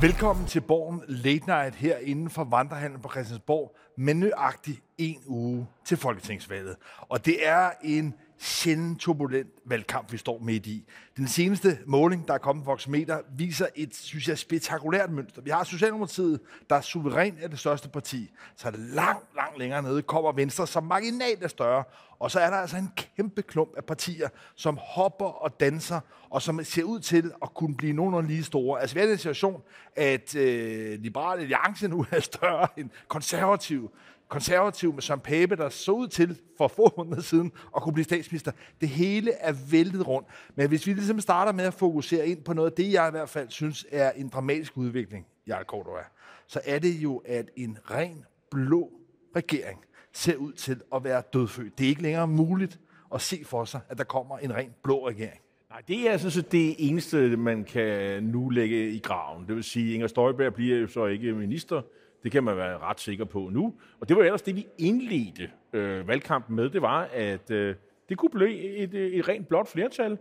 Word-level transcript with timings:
Velkommen 0.00 0.46
til 0.46 0.60
Borgen 0.60 1.02
Late 1.08 1.46
Night 1.46 1.74
her 1.74 1.96
inden 1.98 2.30
for 2.30 2.44
Vandrehandel 2.44 3.00
på 3.00 3.08
Christiansborg 3.08 3.76
med 3.96 4.14
nøjagtig 4.14 4.78
en 4.98 5.22
uge 5.26 5.66
til 5.84 5.96
Folketingsvalget. 5.96 6.76
Og 7.08 7.26
det 7.26 7.48
er 7.48 7.70
en 7.82 8.14
sjældent 8.38 9.00
turbulent 9.00 9.48
valgkamp, 9.64 10.12
vi 10.12 10.16
står 10.16 10.38
midt 10.38 10.66
i. 10.66 10.84
Den 11.16 11.28
seneste 11.28 11.78
måling, 11.86 12.28
der 12.28 12.34
er 12.34 12.38
kommet 12.38 12.64
på 12.64 12.70
Voxmeter, 12.70 13.20
viser 13.36 13.66
et, 13.74 13.96
synes 13.96 14.28
jeg, 14.28 14.38
spektakulært 14.38 15.10
mønster. 15.10 15.42
Vi 15.42 15.50
har 15.50 15.64
Socialdemokratiet, 15.64 16.40
der 16.70 16.76
er 16.76 16.80
suverænt 16.80 17.38
af 17.40 17.50
det 17.50 17.58
største 17.58 17.88
parti. 17.88 18.30
Så 18.56 18.68
er 18.68 18.72
det 18.72 18.80
langt, 18.80 19.34
langt 19.36 19.58
længere 19.58 19.82
nede 19.82 20.02
kommer 20.02 20.32
Venstre, 20.32 20.66
som 20.66 20.84
marginalt 20.84 21.42
er 21.42 21.48
større. 21.48 21.84
Og 22.18 22.30
så 22.30 22.40
er 22.40 22.50
der 22.50 22.56
altså 22.56 22.76
en 22.76 22.90
kæmpe 23.16 23.42
klump 23.42 23.70
af 23.76 23.84
partier, 23.84 24.28
som 24.54 24.78
hopper 24.82 25.26
og 25.26 25.60
danser, 25.60 26.00
og 26.30 26.42
som 26.42 26.64
ser 26.64 26.84
ud 26.84 27.00
til 27.00 27.32
at 27.42 27.54
kunne 27.54 27.76
blive 27.76 27.92
nogenlunde 27.92 28.28
lige 28.28 28.44
store. 28.44 28.80
Altså 28.80 28.94
vi 28.94 29.00
er 29.00 29.04
i 29.04 29.08
den 29.08 29.18
situation, 29.18 29.62
at 29.96 30.34
øh, 30.34 31.00
Liberale 31.00 31.40
Alliance 31.40 31.88
nu 31.88 32.06
er 32.10 32.20
større 32.20 32.68
end 32.76 32.90
konservativ 33.08 33.90
konservativ 34.28 34.94
med 34.94 35.02
Søren 35.02 35.20
Pape, 35.20 35.56
der 35.56 35.68
så 35.68 35.92
ud 35.92 36.08
til 36.08 36.38
for 36.58 36.68
få 36.68 36.94
måneder 36.96 37.22
siden 37.22 37.52
at 37.76 37.82
kunne 37.82 37.92
blive 37.92 38.04
statsminister. 38.04 38.52
Det 38.80 38.88
hele 38.88 39.32
er 39.32 39.54
væltet 39.70 40.06
rundt. 40.06 40.28
Men 40.54 40.68
hvis 40.68 40.86
vi 40.86 40.92
ligesom 40.92 41.20
starter 41.20 41.52
med 41.52 41.64
at 41.64 41.74
fokusere 41.74 42.28
ind 42.28 42.42
på 42.42 42.52
noget 42.52 42.70
af 42.70 42.76
det, 42.76 42.92
jeg 42.92 43.08
i 43.08 43.10
hvert 43.10 43.28
fald 43.28 43.50
synes 43.50 43.86
er 43.90 44.10
en 44.10 44.28
dramatisk 44.28 44.76
udvikling, 44.76 45.26
Jarl 45.46 45.64
Kortova, 45.64 46.02
så 46.46 46.60
er 46.64 46.78
det 46.78 46.94
jo, 46.94 47.22
at 47.24 47.50
en 47.56 47.78
ren 47.90 48.24
blå 48.50 48.90
regering 49.36 49.80
ser 50.12 50.36
ud 50.36 50.52
til 50.52 50.80
at 50.94 51.04
være 51.04 51.22
dødfødt. 51.32 51.78
Det 51.78 51.84
er 51.84 51.88
ikke 51.88 52.02
længere 52.02 52.28
muligt 52.28 52.80
at 53.14 53.20
se 53.20 53.44
for 53.44 53.64
sig, 53.64 53.80
at 53.88 53.98
der 53.98 54.04
kommer 54.04 54.38
en 54.38 54.54
ren 54.54 54.74
blå 54.82 55.08
regering. 55.08 55.40
Nej, 55.70 55.82
det 55.88 56.08
er 56.08 56.12
altså 56.12 56.42
det 56.42 56.74
eneste, 56.78 57.36
man 57.36 57.64
kan 57.64 58.22
nu 58.22 58.48
lægge 58.48 58.90
i 58.90 58.98
graven. 58.98 59.46
Det 59.46 59.54
vil 59.56 59.64
sige, 59.64 59.88
at 59.88 59.94
Inger 59.94 60.06
Støjberg 60.06 60.54
bliver 60.54 60.78
jo 60.78 60.86
så 60.86 61.06
ikke 61.06 61.32
minister, 61.32 61.82
det 62.26 62.32
kan 62.32 62.44
man 62.44 62.56
være 62.56 62.78
ret 62.78 63.00
sikker 63.00 63.24
på 63.24 63.48
nu. 63.52 63.74
Og 64.00 64.08
det 64.08 64.16
var 64.16 64.22
ellers 64.22 64.42
det, 64.42 64.56
vi 64.56 64.66
indledte 64.78 65.50
øh, 65.72 66.08
valgkampen 66.08 66.56
med. 66.56 66.70
Det 66.70 66.82
var, 66.82 67.08
at 67.12 67.50
øh, 67.50 67.74
det 68.08 68.18
kunne 68.18 68.30
blive 68.30 68.76
et, 68.76 68.94
øh, 68.94 69.12
et 69.12 69.28
rent 69.28 69.48
blot 69.48 69.68
flertal. 69.68 70.18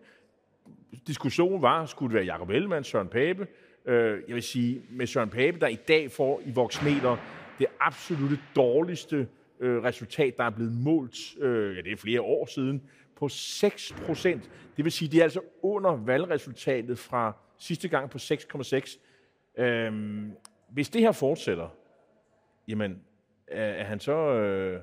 Diskussionen 1.08 1.62
var, 1.62 1.86
skulle 1.86 2.10
det 2.10 2.16
være 2.16 2.34
Jacob 2.34 2.50
Ellemann, 2.50 2.84
Søren 2.84 3.08
Pape. 3.08 3.48
Øh, 3.86 4.22
jeg 4.28 4.36
vil 4.36 4.44
sige, 4.44 4.82
med 4.90 5.08
Søren 5.08 5.30
Pape, 5.30 5.60
der 5.60 5.68
i 5.68 5.78
dag 5.88 6.12
får 6.12 6.42
i 6.46 6.52
voksmeter 6.52 7.18
det 7.60 7.68
absolut 7.80 8.40
dårligste 8.56 9.28
øh, 9.60 9.84
resultat, 9.84 10.38
der 10.38 10.44
er 10.44 10.50
blevet 10.50 10.74
målt, 10.74 11.18
øh, 11.40 11.78
ja, 11.78 11.82
det 11.82 11.92
er 11.92 11.98
flere 11.98 12.22
år 12.22 12.46
siden, 12.46 12.82
på 13.16 13.30
6 13.30 13.96
procent. 14.06 14.52
Det 14.78 14.86
vil 14.86 14.92
sige, 14.92 15.12
det 15.12 15.20
er 15.20 15.24
altså 15.24 15.42
under 15.62 15.92
valgresultatet 15.92 17.00
fra 17.00 17.34
sidste 17.58 17.88
gang 17.88 18.10
på 18.10 18.18
6,6. 18.18 19.00
Øh, 19.64 19.94
hvis 20.70 20.90
det 20.90 21.02
her 21.02 21.12
fortsætter, 21.12 21.70
jamen, 22.68 23.00
er, 23.48 23.64
er 23.64 23.84
han 23.84 24.00
så, 24.00 24.18
øh, 24.18 24.82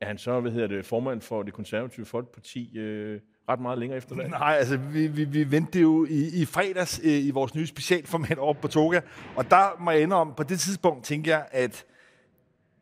er 0.00 0.06
han 0.06 0.18
så, 0.18 0.40
hvad 0.40 0.52
hedder 0.52 0.66
det, 0.66 0.86
formand 0.86 1.20
for 1.20 1.42
det 1.42 1.52
konservative 1.52 2.06
folkeparti 2.06 2.78
øh, 2.78 3.20
ret 3.48 3.60
meget 3.60 3.78
længere 3.78 3.96
efter 3.96 4.14
det? 4.14 4.30
Nej, 4.40 4.56
altså, 4.58 4.76
vi, 4.76 5.06
vi, 5.06 5.24
vi 5.24 5.50
ventede 5.50 5.82
jo 5.82 6.06
i, 6.10 6.42
i 6.42 6.44
fredags 6.44 7.00
øh, 7.04 7.26
i 7.26 7.30
vores 7.30 7.54
nye 7.54 7.66
specialformat 7.66 8.38
op 8.38 8.56
på 8.60 8.68
Toga, 8.68 9.00
og 9.36 9.50
der 9.50 9.80
må 9.80 9.90
jeg 9.90 10.02
indrømme, 10.02 10.34
på 10.34 10.42
det 10.42 10.60
tidspunkt 10.60 11.04
tænker 11.04 11.32
jeg, 11.32 11.46
at 11.50 11.84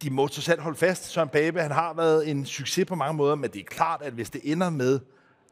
de 0.03 0.11
må 0.11 0.29
så 0.29 0.43
selv 0.43 0.61
holde 0.61 0.79
fast. 0.79 1.05
Søren 1.05 1.29
Pape, 1.29 1.61
han 1.61 1.71
har 1.71 1.95
været 1.95 2.31
en 2.31 2.47
succes 2.47 2.87
på 2.87 2.95
mange 2.95 3.17
måder, 3.17 3.35
men 3.35 3.51
det 3.51 3.61
er 3.61 3.65
klart, 3.65 4.03
at 4.03 4.13
hvis 4.13 4.31
det 4.31 4.41
ender 4.45 4.71
med, 4.71 5.01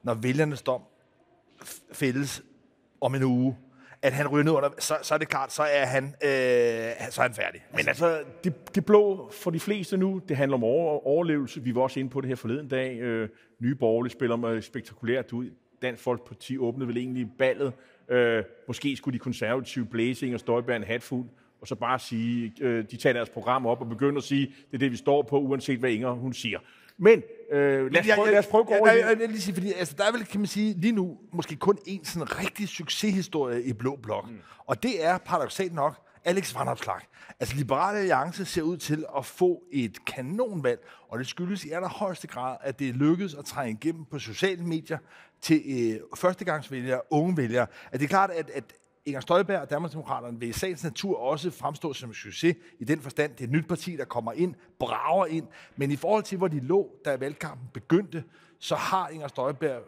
når 0.02 0.14
vælgernes 0.14 0.62
dom 0.62 0.82
fældes 1.92 2.42
om 3.00 3.14
en 3.14 3.22
uge, 3.22 3.56
at 4.06 4.12
han 4.12 4.28
ryger 4.28 4.44
ned 4.44 4.52
under, 4.52 4.70
så, 4.78 4.94
så 5.02 5.14
er 5.14 5.18
det 5.18 5.28
klart, 5.28 5.52
så 5.52 5.62
er 5.62 5.86
han, 5.86 6.04
øh, 6.04 6.10
så 7.10 7.20
er 7.20 7.22
han 7.22 7.34
færdig. 7.34 7.60
Men 7.70 7.88
altså, 7.88 8.06
altså, 8.06 8.30
det, 8.44 8.74
det 8.74 8.84
blå 8.84 9.30
for 9.32 9.50
de 9.50 9.60
fleste 9.60 9.96
nu, 9.96 10.20
det 10.28 10.36
handler 10.36 10.56
om 10.56 10.64
over, 10.64 11.06
overlevelse. 11.06 11.62
Vi 11.62 11.74
var 11.74 11.80
også 11.80 12.00
inde 12.00 12.10
på 12.10 12.20
det 12.20 12.28
her 12.28 12.36
forleden 12.36 12.68
dag. 12.68 12.98
Øh, 12.98 13.28
nye 13.60 13.74
borgerlige 13.74 14.12
spiller 14.12 14.36
med 14.36 14.62
spektakulært 14.62 15.32
ud. 15.32 15.50
Dansk 15.82 16.02
Folkeparti 16.02 16.58
åbnede 16.58 16.88
vel 16.88 16.96
egentlig 16.96 17.28
ballet. 17.38 17.72
Øh, 18.08 18.44
måske 18.68 18.96
skulle 18.96 19.14
de 19.14 19.18
konservative 19.18 19.86
blæsing 19.86 20.34
og 20.34 20.40
Støjberg 20.40 20.76
en 20.76 20.84
hatfuld 20.84 21.26
og 21.60 21.68
så 21.68 21.74
bare 21.74 21.98
sige, 21.98 22.52
øh, 22.60 22.84
de 22.90 22.96
tager 22.96 23.12
deres 23.12 23.28
program 23.28 23.66
op 23.66 23.80
og 23.80 23.88
begynder 23.88 24.16
at 24.16 24.24
sige, 24.24 24.46
det 24.46 24.74
er 24.74 24.78
det, 24.78 24.92
vi 24.92 24.96
står 24.96 25.22
på, 25.22 25.40
uanset 25.40 25.78
hvad 25.78 25.90
Inger 25.90 26.10
hun 26.10 26.32
siger. 26.32 26.58
Men 26.98 27.22
øh, 27.52 27.92
lad, 27.92 28.00
os 28.00 28.06
prøve, 28.14 28.30
lad 28.30 28.38
os 28.38 28.46
prøve 28.46 28.60
at 28.60 28.66
gå 28.66 28.74
over 28.74 28.88
jeg, 28.88 28.98
jeg, 28.98 29.20
jeg, 29.20 29.28
lige 29.28 29.40
sige, 29.40 29.54
fordi 29.54 29.72
altså, 29.72 29.94
der 29.98 30.04
er 30.04 30.12
vel, 30.12 30.26
kan 30.26 30.40
man 30.40 30.46
sige, 30.46 30.74
lige 30.80 30.92
nu 30.92 31.18
måske 31.32 31.56
kun 31.56 31.78
en 31.86 32.04
sådan 32.04 32.38
rigtig 32.38 32.68
succeshistorie 32.68 33.62
i 33.62 33.72
Blå 33.72 33.96
Blok. 34.02 34.30
Mm. 34.30 34.38
Og 34.66 34.82
det 34.82 35.04
er 35.04 35.18
paradoxalt 35.18 35.74
nok 35.74 35.94
Alex 36.24 36.54
Van 36.54 36.68
Opslag. 36.68 37.00
Altså, 37.40 37.56
Liberale 37.56 37.98
Alliance 37.98 38.44
ser 38.44 38.62
ud 38.62 38.76
til 38.76 39.04
at 39.18 39.26
få 39.26 39.62
et 39.72 40.04
kanonvalg, 40.04 40.80
og 41.08 41.18
det 41.18 41.26
skyldes 41.26 41.64
i 41.64 41.70
allerhøjeste 41.70 42.26
grad, 42.26 42.56
at 42.60 42.78
det 42.78 42.88
er 42.88 42.92
lykkedes 42.92 43.34
at 43.34 43.44
trænge 43.44 43.78
igennem 43.82 44.04
på 44.04 44.18
sociale 44.18 44.62
medier 44.64 44.98
til 45.40 45.62
øh, 45.66 46.00
førstegangsvælgere, 46.16 47.00
unge 47.10 47.36
vælgere. 47.36 47.66
At 47.92 48.00
det 48.00 48.06
er 48.06 48.08
klart, 48.08 48.30
at, 48.30 48.50
at 48.50 48.64
Inger 49.06 49.20
Støjberg 49.20 49.60
og 49.60 49.70
Danmarksdemokraterne 49.70 50.40
vil 50.40 50.48
i 50.48 50.52
sagens 50.52 50.84
natur 50.84 51.18
også 51.18 51.50
fremstå 51.50 51.92
som 51.92 52.08
en 52.10 52.14
succes 52.14 52.56
i 52.78 52.84
den 52.84 53.00
forstand. 53.00 53.32
Det 53.32 53.40
er 53.40 53.44
et 53.44 53.50
nyt 53.50 53.68
parti, 53.68 53.96
der 53.96 54.04
kommer 54.04 54.32
ind, 54.32 54.54
brager 54.78 55.26
ind. 55.26 55.46
Men 55.76 55.90
i 55.90 55.96
forhold 55.96 56.22
til, 56.22 56.38
hvor 56.38 56.48
de 56.48 56.60
lå, 56.60 56.90
da 57.04 57.16
valgkampen 57.16 57.68
begyndte, 57.72 58.24
så 58.58 58.74
har 58.74 59.08
Inger 59.08 59.28
Støjberg 59.28 59.82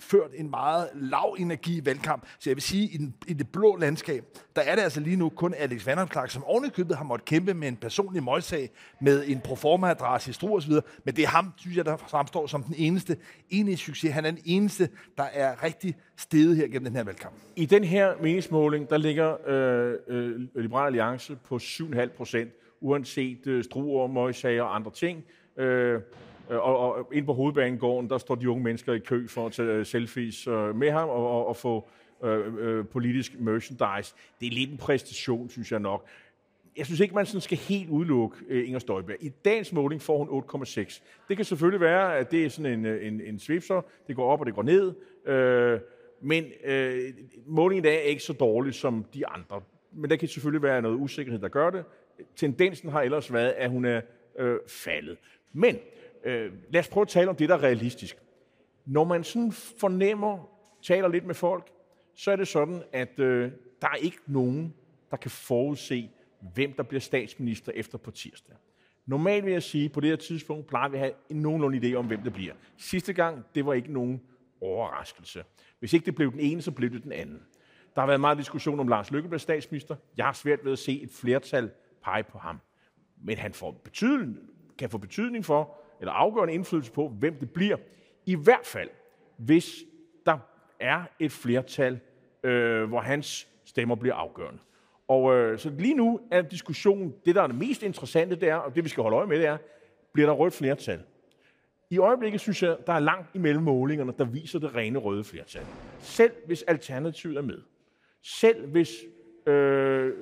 ført 0.00 0.30
en 0.34 0.50
meget 0.50 0.88
lav 0.94 1.36
energi 1.38 1.80
valgkamp. 1.84 2.26
Så 2.38 2.50
jeg 2.50 2.56
vil 2.56 2.62
sige, 2.62 2.84
i, 2.84 2.96
den, 2.96 3.14
i 3.26 3.32
det 3.32 3.48
blå 3.52 3.76
landskab, 3.76 4.24
der 4.56 4.62
er 4.62 4.74
det 4.74 4.82
altså 4.82 5.00
lige 5.00 5.16
nu 5.16 5.28
kun 5.28 5.54
Alex 5.54 5.86
Vanderklark, 5.86 6.30
som 6.30 6.44
ovenikøbet 6.44 6.96
har 6.96 7.04
måttet 7.04 7.24
kæmpe 7.24 7.54
med 7.54 7.68
en 7.68 7.76
personlig 7.76 8.22
møgssag, 8.22 8.70
med 9.00 9.24
en 9.26 9.40
proforma-adresse 9.40 10.30
i 10.30 10.32
Struer 10.32 10.56
osv. 10.56 10.72
Men 11.04 11.16
det 11.16 11.24
er 11.24 11.28
ham, 11.28 11.52
synes 11.56 11.76
jeg, 11.76 11.84
der 11.84 11.96
fremstår 11.96 12.46
som 12.46 12.62
den 12.62 12.74
eneste 12.78 13.16
enige 13.50 13.76
succes. 13.76 14.12
Han 14.12 14.24
er 14.24 14.30
den 14.30 14.40
eneste, 14.44 14.88
der 15.16 15.24
er 15.24 15.62
rigtig 15.62 15.96
steget 16.16 16.56
her 16.56 16.66
gennem 16.66 16.84
den 16.84 16.96
her 16.96 17.04
valgkamp. 17.04 17.34
I 17.56 17.66
den 17.66 17.84
her 17.84 18.14
meningsmåling, 18.22 18.90
der 18.90 18.96
ligger 18.96 19.48
øh, 19.48 19.94
øh, 20.08 20.40
Liberal 20.54 20.86
Alliance 20.86 21.38
på 21.48 21.56
7,5 21.56 22.06
procent, 22.16 22.50
uanset 22.80 23.46
øh, 23.46 23.64
Struer, 23.64 24.06
møgssager 24.06 24.62
og 24.62 24.74
andre 24.74 24.90
ting. 24.90 25.24
Øh, 25.56 26.00
Øh, 26.50 26.58
og, 26.58 26.78
og 26.78 27.08
ind 27.12 27.26
på 27.26 27.32
hovedbanegården, 27.32 28.10
der 28.10 28.18
står 28.18 28.34
de 28.34 28.50
unge 28.50 28.64
mennesker 28.64 28.92
i 28.92 28.98
kø 28.98 29.26
for 29.26 29.46
at 29.46 29.52
tage 29.52 29.68
øh, 29.68 29.86
selfies 29.86 30.46
øh, 30.46 30.76
med 30.76 30.90
ham 30.90 31.08
og, 31.08 31.30
og, 31.30 31.46
og 31.46 31.56
få 31.56 31.88
øh, 32.24 32.54
øh, 32.58 32.86
politisk 32.86 33.40
merchandise. 33.40 34.14
Det 34.40 34.46
er 34.46 34.50
lidt 34.50 34.70
en 34.70 34.76
præstation, 34.76 35.50
synes 35.50 35.72
jeg 35.72 35.80
nok. 35.80 36.06
Jeg 36.76 36.86
synes 36.86 37.00
ikke, 37.00 37.14
man 37.14 37.26
sådan 37.26 37.40
skal 37.40 37.58
helt 37.58 37.90
udelukke 37.90 38.36
øh, 38.48 38.66
Inger 38.66 38.78
Støjberg. 38.78 39.16
I 39.20 39.28
dagens 39.44 39.72
måling 39.72 40.02
får 40.02 40.24
hun 40.24 40.44
8,6. 40.64 41.02
Det 41.28 41.36
kan 41.36 41.44
selvfølgelig 41.44 41.80
være, 41.80 42.18
at 42.18 42.30
det 42.30 42.44
er 42.44 42.48
sådan 42.48 42.86
en, 42.86 42.86
en, 42.86 43.20
en 43.20 43.38
svipser. 43.38 43.82
Det 44.06 44.16
går 44.16 44.32
op 44.32 44.40
og 44.40 44.46
det 44.46 44.54
går 44.54 44.62
ned. 44.62 44.94
Øh, 45.26 45.80
men 46.20 46.44
øh, 46.64 47.12
målingen 47.46 47.84
i 47.84 47.88
dag 47.88 47.96
er 47.96 48.08
ikke 48.08 48.22
så 48.22 48.32
dårlig 48.32 48.74
som 48.74 49.04
de 49.14 49.26
andre. 49.26 49.60
Men 49.92 50.10
der 50.10 50.16
kan 50.16 50.28
selvfølgelig 50.28 50.62
være 50.62 50.82
noget 50.82 50.96
usikkerhed, 50.96 51.40
der 51.40 51.48
gør 51.48 51.70
det. 51.70 51.84
Tendensen 52.36 52.90
har 52.90 53.02
ellers 53.02 53.32
været, 53.32 53.50
at 53.50 53.70
hun 53.70 53.84
er 53.84 54.00
øh, 54.38 54.56
faldet. 54.68 55.18
Men 55.52 55.78
Øh, 56.24 56.52
lad 56.70 56.80
os 56.80 56.88
prøve 56.88 57.02
at 57.02 57.08
tale 57.08 57.30
om 57.30 57.36
det, 57.36 57.48
der 57.48 57.54
er 57.54 57.62
realistisk. 57.62 58.16
Når 58.86 59.04
man 59.04 59.24
sådan 59.24 59.52
fornemmer, 59.52 60.48
taler 60.82 61.08
lidt 61.08 61.26
med 61.26 61.34
folk, 61.34 61.70
så 62.14 62.30
er 62.30 62.36
det 62.36 62.48
sådan, 62.48 62.82
at 62.92 63.20
øh, 63.20 63.52
der 63.82 63.88
er 63.88 63.94
ikke 63.94 64.18
nogen, 64.26 64.74
der 65.10 65.16
kan 65.16 65.30
forudse, 65.30 66.10
hvem 66.54 66.72
der 66.72 66.82
bliver 66.82 67.00
statsminister 67.00 67.72
efter 67.74 67.98
på 67.98 68.10
tirsdag. 68.10 68.56
Normalt 69.06 69.44
vil 69.44 69.52
jeg 69.52 69.62
sige, 69.62 69.84
at 69.84 69.92
på 69.92 70.00
det 70.00 70.08
her 70.08 70.16
tidspunkt 70.16 70.66
plejer 70.66 70.88
vi 70.88 70.96
at 70.96 71.00
have 71.00 71.12
en 71.30 71.36
nogenlunde 71.36 71.78
idé 71.78 71.94
om, 71.94 72.06
hvem 72.06 72.22
det 72.22 72.32
bliver. 72.32 72.54
Sidste 72.76 73.12
gang, 73.12 73.44
det 73.54 73.66
var 73.66 73.72
ikke 73.72 73.92
nogen 73.92 74.20
overraskelse. 74.60 75.44
Hvis 75.78 75.92
ikke 75.92 76.06
det 76.06 76.14
blev 76.14 76.32
den 76.32 76.40
ene, 76.40 76.62
så 76.62 76.70
blev 76.70 76.90
det 76.90 77.02
den 77.02 77.12
anden. 77.12 77.42
Der 77.94 78.00
har 78.00 78.06
været 78.06 78.20
meget 78.20 78.38
diskussion 78.38 78.80
om 78.80 78.88
Lars 78.88 79.10
Løkke 79.10 79.28
bliver 79.28 79.38
statsminister. 79.38 79.96
Jeg 80.16 80.24
har 80.24 80.32
svært 80.32 80.64
ved 80.64 80.72
at 80.72 80.78
se 80.78 81.02
et 81.02 81.10
flertal 81.10 81.70
pege 82.04 82.22
på 82.22 82.38
ham. 82.38 82.60
Men 83.24 83.38
han 83.38 83.52
får 83.52 83.70
betydning, 83.70 84.38
kan 84.78 84.90
få 84.90 84.98
betydning 84.98 85.44
for, 85.44 85.78
eller 86.00 86.12
afgørende 86.12 86.54
indflydelse 86.54 86.92
på, 86.92 87.08
hvem 87.08 87.34
det 87.34 87.50
bliver. 87.50 87.76
I 88.26 88.34
hvert 88.34 88.66
fald, 88.66 88.88
hvis 89.36 89.76
der 90.26 90.38
er 90.80 91.02
et 91.18 91.32
flertal, 91.32 92.00
øh, 92.42 92.88
hvor 92.88 93.00
hans 93.00 93.48
stemmer 93.64 93.94
bliver 93.94 94.14
afgørende. 94.14 94.60
Og 95.08 95.34
øh, 95.34 95.58
så 95.58 95.70
lige 95.78 95.94
nu 95.94 96.20
er 96.30 96.42
diskussionen, 96.42 97.14
det 97.24 97.34
der 97.34 97.42
er 97.42 97.46
det 97.46 97.56
mest 97.56 97.82
interessante, 97.82 98.36
det 98.36 98.48
er, 98.48 98.54
og 98.54 98.74
det 98.74 98.84
vi 98.84 98.88
skal 98.88 99.02
holde 99.02 99.16
øje 99.16 99.26
med, 99.26 99.38
det 99.38 99.46
er, 99.46 99.56
bliver 100.12 100.28
der 100.28 100.34
rødt 100.34 100.54
flertal? 100.54 101.02
I 101.90 101.98
øjeblikket 101.98 102.40
synes 102.40 102.62
jeg, 102.62 102.76
der 102.86 102.92
er 102.92 102.98
langt 102.98 103.34
imellem 103.34 103.62
målingerne, 103.62 104.12
der 104.18 104.24
viser 104.24 104.58
det 104.58 104.74
rene 104.74 104.98
røde 104.98 105.24
flertal. 105.24 105.62
Selv 105.98 106.32
hvis 106.46 106.62
Alternativet 106.62 107.36
er 107.36 107.42
med. 107.42 107.58
Selv 108.22 108.66
hvis 108.66 108.90
øh, 109.46 110.12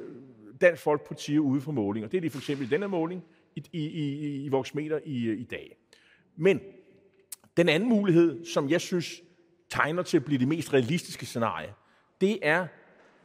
Dansk 0.61 0.83
Folkeparti 0.83 1.35
er 1.35 1.41
ude 1.41 1.61
for 1.61 1.73
målinger. 1.73 2.09
Det 2.09 2.17
er 2.17 2.21
de 2.21 2.31
for 2.31 2.39
eksempel 2.39 2.67
i 2.67 2.71
denne 2.71 2.89
måling 2.89 3.25
i, 3.73 3.79
i, 3.87 4.09
i, 4.27 4.45
i 4.45 4.49
voksmeter 4.49 5.01
i, 5.05 5.33
i 5.33 5.45
dag. 5.45 5.77
Men 6.37 6.61
den 7.57 7.69
anden 7.69 7.89
mulighed, 7.89 8.45
som 8.45 8.71
jeg 8.71 8.81
synes 8.81 9.23
tegner 9.71 10.03
til 10.03 10.17
at 10.17 10.25
blive 10.25 10.39
det 10.39 10.49
mest 10.49 10.73
realistiske 10.73 11.27
scenarie, 11.27 11.75
det 12.21 12.39
er 12.43 12.67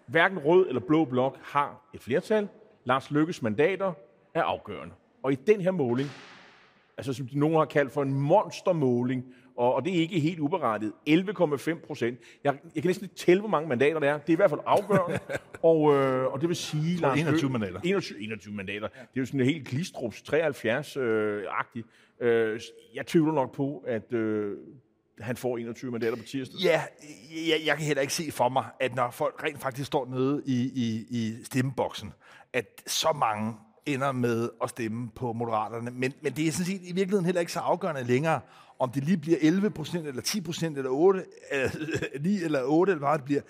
hverken 0.06 0.40
rød 0.40 0.68
eller 0.68 0.82
blå 0.82 1.06
blok 1.06 1.38
har 1.44 1.90
et 1.94 2.02
flertal. 2.02 2.48
Lars 2.86 3.12
Lykkes 3.12 3.42
mandater 3.42 3.94
er 4.34 4.44
afgørende. 4.44 4.96
Og 5.24 5.32
i 5.32 5.36
den 5.36 5.62
her 5.62 5.72
måling, 5.72 6.10
altså 6.98 7.14
som 7.14 7.30
nogen 7.34 7.58
har 7.58 7.66
kaldt 7.66 7.92
for 7.92 8.02
en 8.02 8.14
monstermåling, 8.14 9.26
og, 9.58 9.74
og 9.74 9.86
det 9.86 9.96
er 9.96 10.00
ikke 10.02 10.20
helt 10.20 10.40
uberettiget. 10.40 10.94
11,5 11.10 11.86
procent. 11.88 12.20
Jeg, 12.44 12.56
jeg 12.76 12.84
kan 12.84 12.90
næsten 12.90 13.06
ikke 13.06 13.16
tælle, 13.16 13.40
hvor 13.40 13.50
mange 13.50 13.70
mandater 13.70 14.00
det 14.00 14.10
er. 14.10 14.18
Det 14.18 14.30
er 14.30 14.34
i 14.34 14.36
hvert 14.36 14.50
fald 14.50 14.62
afgørende. 14.66 15.20
og, 15.72 15.94
øh, 15.94 16.34
og 16.34 16.42
det 16.42 16.50
vil 16.50 16.56
sige... 16.56 16.98
Lars 16.98 17.20
21 17.20 17.50
mandater. 17.50 17.80
21, 17.84 18.20
21 18.20 18.54
mandater. 18.54 18.88
Det 18.88 18.98
er 18.98 19.06
jo 19.18 19.26
sådan 19.26 19.40
en 19.40 19.46
helt 19.46 19.68
Glistrups 19.68 20.22
73-agtigt. 20.22 21.88
Øh, 22.20 22.60
jeg 22.96 23.06
tvivler 23.08 23.34
nok 23.34 23.56
på, 23.56 23.84
at 23.88 24.14
øh, 24.14 24.58
han 25.20 25.38
får 25.38 25.58
21 25.58 25.92
mandater 25.92 26.16
på 26.16 26.24
tirsdag. 26.24 26.60
Ja, 26.64 26.82
jeg, 27.50 27.62
jeg 27.66 27.78
kan 27.78 27.86
heller 27.86 28.02
ikke 28.02 28.14
se 28.14 28.32
for 28.32 28.50
mig, 28.50 28.66
at 28.80 28.96
når 28.96 29.12
folk 29.12 29.44
rent 29.44 29.62
faktisk 29.62 29.88
står 29.88 30.06
nede 30.06 30.44
i, 30.46 30.72
i, 30.76 31.06
i 31.10 31.44
stemmeboksen, 31.44 32.14
at 32.54 32.84
så 32.88 33.14
mange 33.14 33.54
ender 33.86 34.12
med 34.12 34.50
at 34.64 34.70
stemme 34.70 35.10
på 35.16 35.34
Moderaterne. 35.34 35.92
Men, 35.92 36.14
men 36.22 36.34
det 36.34 36.48
er 36.48 36.52
sådan 36.52 36.66
set 36.66 36.82
i 36.82 36.94
virkeligheden 36.94 37.26
heller 37.26 37.40
ikke 37.40 37.52
så 37.52 37.60
afgørende 37.60 38.04
længere, 38.04 38.40
om 38.80 38.92
det 38.92 39.04
lige 39.04 39.18
bliver 39.18 39.38
11 39.42 39.70
procent, 39.70 40.08
eller 40.08 40.22
10 40.22 40.42
procent, 40.42 40.78
eller 40.78 40.92
8, 40.92 41.20
øh, 41.54 41.70
eller 41.76 42.20
9 42.22 42.44
eller 42.44 42.64
8, 42.64 42.92
eller 42.92 43.08
hvad 43.08 43.18
det 43.18 43.26
bliver. 43.26 43.42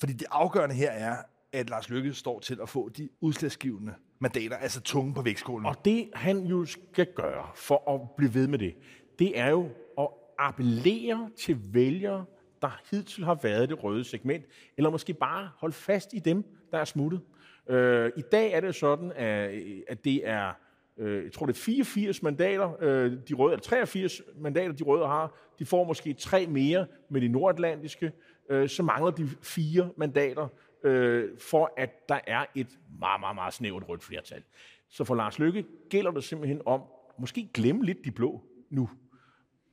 Fordi 0.00 0.12
det 0.12 0.26
afgørende 0.30 0.74
her 0.74 0.90
er, 0.90 1.16
at 1.52 1.70
Lars 1.70 1.88
Lykke 1.88 2.14
står 2.14 2.40
til 2.40 2.58
at 2.62 2.68
få 2.68 2.88
de 2.88 3.08
udslagsgivende 3.20 3.94
mandater, 4.18 4.56
altså 4.56 4.80
tunge 4.80 5.14
på 5.14 5.22
vægtskolen. 5.22 5.66
Og 5.66 5.84
det 5.84 6.10
han 6.14 6.38
jo 6.38 6.64
skal 6.64 7.06
gøre 7.14 7.46
for 7.54 7.94
at 7.94 8.10
blive 8.16 8.34
ved 8.34 8.46
med 8.46 8.58
det, 8.58 8.74
det 9.18 9.38
er 9.38 9.50
jo 9.50 9.68
at 9.98 10.08
appellere 10.38 11.30
til 11.44 11.58
vælgere, 11.74 12.24
der 12.62 12.80
hidtil 12.90 13.24
har 13.24 13.38
været 13.42 13.68
det 13.68 13.84
røde 13.84 14.04
segment, 14.04 14.44
eller 14.76 14.90
måske 14.90 15.14
bare 15.14 15.50
holde 15.56 15.74
fast 15.74 16.12
i 16.12 16.18
dem, 16.18 16.44
der 16.70 16.78
er 16.78 16.84
smuttet. 16.84 17.20
Øh, 17.68 18.12
I 18.16 18.22
dag 18.32 18.52
er 18.52 18.60
det 18.60 18.74
sådan, 18.74 19.12
at, 19.12 19.62
at 19.88 20.04
det 20.04 20.28
er, 20.28 20.52
øh, 20.98 21.24
jeg 21.24 21.32
tror 21.32 21.46
det 21.46 21.52
er 21.52 21.60
84 21.60 22.22
mandater, 22.22 22.72
øh, 22.80 23.12
de 23.28 23.34
røde, 23.34 23.52
eller 23.52 23.62
83 23.62 24.22
mandater, 24.36 24.72
de 24.72 24.84
røde 24.84 25.06
har. 25.06 25.34
De 25.58 25.66
får 25.66 25.84
måske 25.84 26.12
tre 26.12 26.46
mere 26.46 26.86
med 27.08 27.20
de 27.20 27.28
nordatlantiske. 27.28 28.12
Øh, 28.50 28.68
så 28.68 28.82
mangler 28.82 29.10
de 29.10 29.28
fire 29.42 29.90
mandater, 29.96 30.48
øh, 30.84 31.38
for 31.38 31.72
at 31.76 32.08
der 32.08 32.20
er 32.26 32.44
et 32.54 32.78
meget, 32.98 33.20
meget, 33.20 33.34
meget 33.34 33.54
snævert 33.54 33.88
rødt 33.88 34.02
flertal. 34.02 34.42
Så 34.88 35.04
for 35.04 35.14
Lars 35.14 35.38
Lykke 35.38 35.64
gælder 35.90 36.10
det 36.10 36.24
simpelthen 36.24 36.62
om, 36.66 36.82
måske 37.18 37.48
glemme 37.54 37.84
lidt 37.84 38.04
de 38.04 38.10
blå 38.10 38.42
nu, 38.70 38.90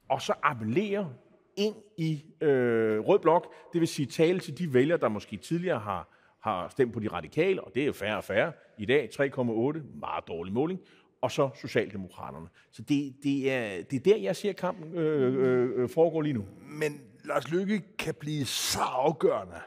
og 0.09 0.21
så 0.21 0.33
appellere 0.43 1.13
ind 1.57 1.75
i 1.97 2.25
øh, 2.41 2.99
rød 2.99 3.19
blok, 3.19 3.53
det 3.73 3.81
vil 3.81 3.88
sige 3.88 4.05
tale 4.05 4.39
til 4.39 4.57
de 4.57 4.73
vælgere, 4.73 4.97
der 4.97 5.09
måske 5.09 5.38
tidligere 5.38 5.79
har 5.79 6.20
har 6.41 6.69
stemt 6.69 6.93
på 6.93 6.99
de 6.99 7.07
radikale, 7.07 7.63
og 7.63 7.71
det 7.75 7.85
er 7.85 7.93
færre 7.93 8.17
og 8.17 8.23
færre. 8.23 8.51
I 8.77 8.85
dag 8.85 9.09
3,8, 9.13 9.99
meget 9.99 10.27
dårlig 10.27 10.53
måling. 10.53 10.79
Og 11.21 11.31
så 11.31 11.49
Socialdemokraterne. 11.61 12.47
Så 12.71 12.81
det, 12.81 13.15
det, 13.23 13.51
er, 13.51 13.83
det 13.83 13.95
er 13.97 14.03
der, 14.03 14.17
jeg 14.17 14.35
ser 14.35 14.53
kampen 14.53 14.95
øh, 14.95 15.33
øh, 15.33 15.83
øh 15.83 15.89
foregår 15.89 16.21
lige 16.21 16.33
nu. 16.33 16.45
Men 16.61 17.01
Lars 17.23 17.51
Lykke 17.51 17.81
kan 17.99 18.13
blive 18.13 18.45
så 18.45 18.79
afgørende, 18.81 19.61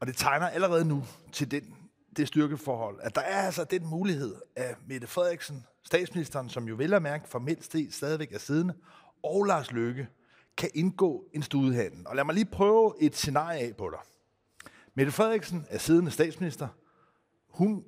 og 0.00 0.06
det 0.06 0.16
tegner 0.16 0.48
allerede 0.48 0.88
nu 0.88 1.04
til 1.32 1.50
den, 1.50 1.74
det 2.16 2.28
styrkeforhold, 2.28 2.98
at 3.02 3.14
der 3.14 3.20
er 3.20 3.42
altså 3.42 3.64
den 3.64 3.86
mulighed, 3.86 4.34
at 4.56 4.76
Mette 4.88 5.06
Frederiksen, 5.06 5.64
statsministeren, 5.84 6.48
som 6.48 6.68
jo 6.68 6.74
vil 6.74 6.94
at 6.94 7.02
mærke 7.02 7.28
formelt 7.28 7.76
stadigvæk 7.90 8.32
er 8.32 8.38
siddende, 8.38 8.74
og 9.22 9.44
Lars 9.44 9.72
Lykke 9.72 10.08
kan 10.56 10.70
indgå 10.74 11.24
en 11.32 11.42
studehandel. 11.42 12.06
Og 12.06 12.16
lad 12.16 12.24
mig 12.24 12.34
lige 12.34 12.48
prøve 12.52 12.94
et 13.00 13.16
scenarie 13.16 13.60
af 13.60 13.76
på 13.76 13.90
dig. 13.90 14.11
Mette 14.94 15.12
Frederiksen 15.12 15.66
er 15.70 15.78
siddende 15.78 16.10
statsminister. 16.10 16.68
Hun 17.48 17.84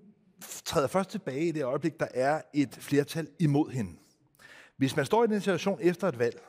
træder 0.64 0.86
først 0.86 1.10
tilbage 1.10 1.48
i 1.48 1.52
det 1.52 1.64
øjeblik, 1.64 2.00
der 2.00 2.06
er 2.14 2.42
et 2.54 2.78
flertal 2.80 3.28
imod 3.38 3.70
hende. 3.70 3.92
Hvis 4.76 4.96
man 4.96 5.06
står 5.06 5.24
i 5.24 5.26
den 5.26 5.40
situation 5.40 5.78
efter 5.82 6.08
et 6.08 6.18
valg, 6.18 6.42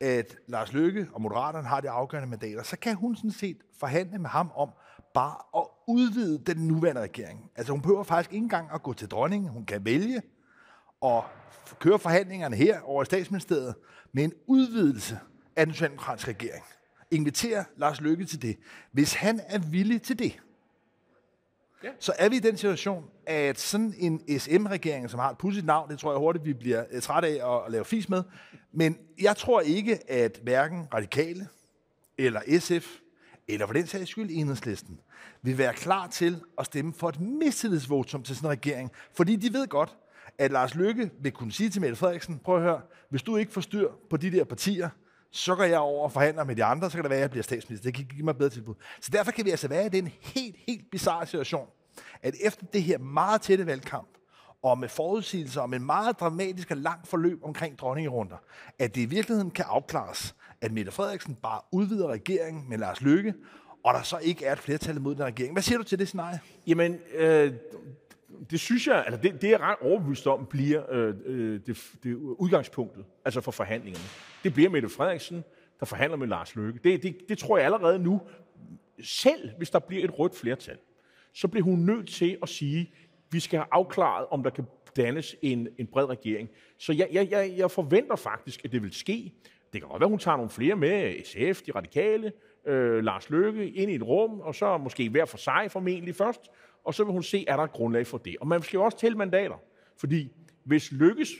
at 0.00 0.36
Lars 0.48 0.72
Løkke 0.72 1.08
og 1.12 1.22
Moderaterne 1.22 1.68
har 1.68 1.80
de 1.80 1.90
afgørende 1.90 2.28
mandater, 2.28 2.62
så 2.62 2.78
kan 2.78 2.94
hun 2.94 3.16
sådan 3.16 3.30
set 3.30 3.56
forhandle 3.80 4.18
med 4.18 4.30
ham 4.30 4.50
om 4.54 4.70
bare 5.14 5.62
at 5.62 5.66
udvide 5.88 6.38
den 6.38 6.68
nuværende 6.68 7.02
regering. 7.02 7.50
Altså 7.56 7.72
hun 7.72 7.82
behøver 7.82 8.02
faktisk 8.02 8.32
ikke 8.32 8.42
engang 8.42 8.68
at 8.74 8.82
gå 8.82 8.92
til 8.92 9.08
dronningen. 9.08 9.50
Hun 9.50 9.64
kan 9.64 9.84
vælge 9.84 10.22
at 11.04 11.22
køre 11.78 11.98
forhandlingerne 11.98 12.56
her 12.56 12.80
over 12.80 13.02
i 13.02 13.06
statsministeriet 13.06 13.74
med 14.12 14.24
en 14.24 14.32
udvidelse 14.46 15.18
af 15.56 15.66
den 15.66 15.74
socialdemokratiske 15.74 16.30
regering 16.30 16.64
invitere 17.14 17.64
Lars 17.76 18.00
Løkke 18.00 18.24
til 18.24 18.42
det. 18.42 18.56
Hvis 18.92 19.14
han 19.14 19.40
er 19.46 19.58
villig 19.58 20.02
til 20.02 20.18
det, 20.18 20.40
ja. 21.82 21.88
så 21.98 22.12
er 22.18 22.28
vi 22.28 22.36
i 22.36 22.40
den 22.40 22.56
situation, 22.56 23.04
at 23.26 23.60
sådan 23.60 23.94
en 23.98 24.38
SM-regering, 24.38 25.10
som 25.10 25.20
har 25.20 25.30
et 25.30 25.38
pudsigt 25.38 25.66
navn, 25.66 25.90
det 25.90 25.98
tror 25.98 26.12
jeg 26.12 26.18
hurtigt, 26.18 26.44
vi 26.44 26.52
bliver 26.52 26.84
uh, 26.94 27.00
træt 27.00 27.24
af 27.24 27.54
at, 27.54 27.66
at 27.66 27.72
lave 27.72 27.84
fis 27.84 28.08
med, 28.08 28.22
men 28.72 28.98
jeg 29.20 29.36
tror 29.36 29.60
ikke, 29.60 30.10
at 30.10 30.40
hverken 30.42 30.86
radikale 30.94 31.48
eller 32.18 32.40
SF, 32.58 32.98
eller 33.48 33.66
for 33.66 33.74
den 33.74 33.86
sags 33.86 34.10
skyld 34.10 34.30
enhedslisten, 34.30 35.00
vil 35.42 35.58
være 35.58 35.72
klar 35.72 36.06
til 36.06 36.40
at 36.58 36.66
stemme 36.66 36.94
for 36.94 37.08
et 37.08 37.20
mistillidsvotum 37.20 38.22
til 38.22 38.36
sådan 38.36 38.46
en 38.46 38.50
regering, 38.50 38.90
fordi 39.12 39.36
de 39.36 39.52
ved 39.52 39.66
godt, 39.66 39.96
at 40.38 40.50
Lars 40.50 40.74
Løkke 40.74 41.10
vil 41.20 41.32
kunne 41.32 41.52
sige 41.52 41.70
til 41.70 41.80
Mette 41.80 41.96
Frederiksen, 41.96 42.38
prøv 42.38 42.56
at 42.56 42.62
høre, 42.62 42.80
hvis 43.10 43.22
du 43.22 43.36
ikke 43.36 43.52
får 43.52 43.60
styr 43.60 43.90
på 44.10 44.16
de 44.16 44.30
der 44.30 44.44
partier, 44.44 44.88
så 45.34 45.54
går 45.54 45.64
jeg 45.64 45.78
over 45.78 46.04
og 46.04 46.12
forhandler 46.12 46.44
med 46.44 46.56
de 46.56 46.64
andre, 46.64 46.90
så 46.90 46.96
kan 46.96 47.04
det 47.04 47.10
være, 47.10 47.18
at 47.18 47.22
jeg 47.22 47.30
bliver 47.30 47.42
statsminister. 47.42 47.88
Det 47.88 47.94
kan 47.94 48.04
give 48.04 48.24
mig 48.24 48.36
bedre 48.36 48.50
tilbud. 48.50 48.74
Så 49.00 49.10
derfor 49.12 49.30
kan 49.30 49.44
vi 49.44 49.50
altså 49.50 49.68
være 49.68 49.86
i 49.86 49.88
den 49.88 50.12
helt, 50.20 50.56
helt 50.68 50.90
bizarre 50.90 51.26
situation, 51.26 51.66
at 52.22 52.34
efter 52.40 52.66
det 52.72 52.82
her 52.82 52.98
meget 52.98 53.40
tætte 53.40 53.66
valgkamp, 53.66 54.08
og 54.62 54.78
med 54.78 54.88
forudsigelser 54.88 55.60
om 55.60 55.74
en 55.74 55.86
meget 55.86 56.20
dramatisk 56.20 56.70
og 56.70 56.76
lang 56.76 57.06
forløb 57.06 57.44
omkring 57.44 57.78
dronningerunder, 57.78 58.36
at 58.78 58.94
det 58.94 59.00
i 59.00 59.04
virkeligheden 59.04 59.50
kan 59.50 59.64
afklares, 59.68 60.34
at 60.60 60.72
Mette 60.72 60.92
Frederiksen 60.92 61.34
bare 61.34 61.60
udvider 61.72 62.08
regeringen 62.08 62.68
med 62.68 62.78
Lars 62.78 63.00
Løkke, 63.00 63.34
og 63.84 63.94
der 63.94 64.02
så 64.02 64.18
ikke 64.18 64.44
er 64.44 64.52
et 64.52 64.58
flertal 64.58 64.96
imod 64.96 65.14
den 65.14 65.24
regering. 65.24 65.52
Hvad 65.52 65.62
siger 65.62 65.78
du 65.78 65.84
til 65.84 65.98
det 65.98 66.08
scenarie? 66.08 66.40
Jamen, 66.66 66.98
øh, 67.14 67.52
det 68.50 68.60
synes 68.60 68.86
jeg, 68.86 69.04
altså 69.06 69.20
det, 69.22 69.42
det 69.42 69.50
er 69.50 69.58
ret 69.58 69.76
overbevist 69.80 70.26
om, 70.26 70.46
bliver 70.46 70.82
øh, 70.90 71.14
øh, 71.24 71.60
det, 71.66 71.78
det 72.02 72.14
udgangspunktet, 72.14 73.04
altså 73.24 73.40
for 73.40 73.52
forhandlingerne. 73.52 74.04
Det 74.44 74.54
bliver 74.54 74.70
Mette 74.70 74.88
Frederiksen, 74.88 75.44
der 75.80 75.86
forhandler 75.86 76.16
med 76.16 76.26
Lars 76.26 76.54
Løkke. 76.54 76.80
Det, 76.84 77.02
det, 77.02 77.16
det 77.28 77.38
tror 77.38 77.56
jeg 77.56 77.64
allerede 77.66 77.98
nu, 77.98 78.20
selv 79.02 79.50
hvis 79.56 79.70
der 79.70 79.78
bliver 79.78 80.04
et 80.04 80.18
rødt 80.18 80.36
flertal, 80.36 80.78
så 81.32 81.48
bliver 81.48 81.64
hun 81.64 81.78
nødt 81.78 82.08
til 82.08 82.38
at 82.42 82.48
sige, 82.48 82.92
vi 83.30 83.40
skal 83.40 83.58
have 83.58 83.66
afklaret, 83.70 84.26
om 84.30 84.42
der 84.42 84.50
kan 84.50 84.64
dannes 84.96 85.36
en, 85.42 85.68
en 85.78 85.86
bred 85.86 86.04
regering. 86.04 86.48
Så 86.78 86.92
jeg, 86.92 87.08
jeg, 87.12 87.30
jeg, 87.30 87.54
jeg 87.56 87.70
forventer 87.70 88.16
faktisk, 88.16 88.64
at 88.64 88.72
det 88.72 88.82
vil 88.82 88.92
ske. 88.92 89.32
Det 89.72 89.80
kan 89.80 89.90
godt 89.90 90.00
være, 90.00 90.08
hun 90.08 90.18
tager 90.18 90.36
nogle 90.36 90.50
flere 90.50 90.76
med, 90.76 91.24
SF, 91.24 91.62
de 91.62 91.72
radikale, 91.72 92.32
øh, 92.66 93.04
Lars 93.04 93.30
Løkke, 93.30 93.70
ind 93.70 93.90
i 93.90 93.94
et 93.94 94.02
rum, 94.02 94.40
og 94.40 94.54
så 94.54 94.78
måske 94.78 95.08
hver 95.08 95.24
for 95.24 95.36
sig 95.38 95.70
formentlig 95.70 96.14
først, 96.14 96.40
og 96.84 96.94
så 96.94 97.04
vil 97.04 97.12
hun 97.12 97.22
se, 97.22 97.44
er 97.48 97.56
der 97.56 97.62
et 97.62 97.72
grundlag 97.72 98.06
for 98.06 98.18
det. 98.18 98.36
Og 98.40 98.46
man 98.46 98.62
skal 98.62 98.76
jo 98.76 98.84
også 98.84 98.98
tælle 98.98 99.18
mandater, 99.18 99.62
fordi 99.96 100.32
hvis 100.64 100.92
Lykkes 100.92 101.30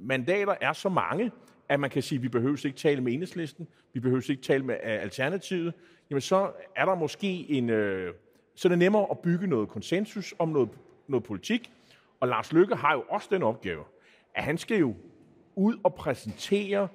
mandater 0.00 0.54
er 0.60 0.72
så 0.72 0.88
mange, 0.88 1.30
at 1.68 1.80
man 1.80 1.90
kan 1.90 2.02
sige, 2.02 2.16
at 2.16 2.22
vi 2.22 2.28
behøver 2.28 2.66
ikke 2.66 2.78
tale 2.78 3.00
med 3.00 3.12
enhedslisten, 3.12 3.68
vi 3.92 4.00
behøver 4.00 4.30
ikke 4.30 4.42
tale 4.42 4.64
med 4.64 4.74
øh, 4.74 5.02
Alternativet, 5.02 5.74
jamen 6.10 6.20
så 6.20 6.52
er 6.76 6.84
der 6.84 6.94
måske 6.94 7.50
en... 7.50 7.70
Øh, 7.70 8.14
så 8.54 8.68
er 8.68 8.70
det 8.70 8.78
nemmere 8.78 9.06
at 9.10 9.18
bygge 9.18 9.46
noget 9.46 9.68
konsensus 9.68 10.34
om 10.38 10.48
noget, 10.48 10.68
noget 11.08 11.24
politik. 11.24 11.72
Og 12.20 12.28
Lars 12.28 12.52
Lykke 12.52 12.74
har 12.74 12.92
jo 12.92 13.04
også 13.08 13.28
den 13.30 13.42
opgave, 13.42 13.84
at 14.34 14.44
han 14.44 14.58
skal 14.58 14.78
jo 14.78 14.94
ud 15.54 15.74
og 15.84 15.94
præsentere 15.94 16.88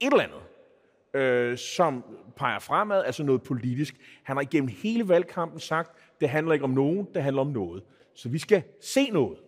et 0.00 0.12
eller 0.12 0.24
andet, 0.24 0.42
øh, 1.14 1.58
som 1.58 2.04
peger 2.36 2.58
fremad, 2.58 3.04
altså 3.04 3.22
noget 3.22 3.42
politisk. 3.42 3.96
Han 4.22 4.36
har 4.36 4.40
igennem 4.42 4.68
hele 4.68 5.08
valgkampen 5.08 5.60
sagt, 5.60 5.90
det 6.20 6.28
handler 6.28 6.52
ikke 6.52 6.64
om 6.64 6.70
nogen, 6.70 7.08
det 7.14 7.22
handler 7.22 7.42
om 7.42 7.48
noget. 7.48 7.82
Så 8.14 8.28
vi 8.28 8.38
skal 8.38 8.62
se 8.80 9.10
noget. 9.10 9.38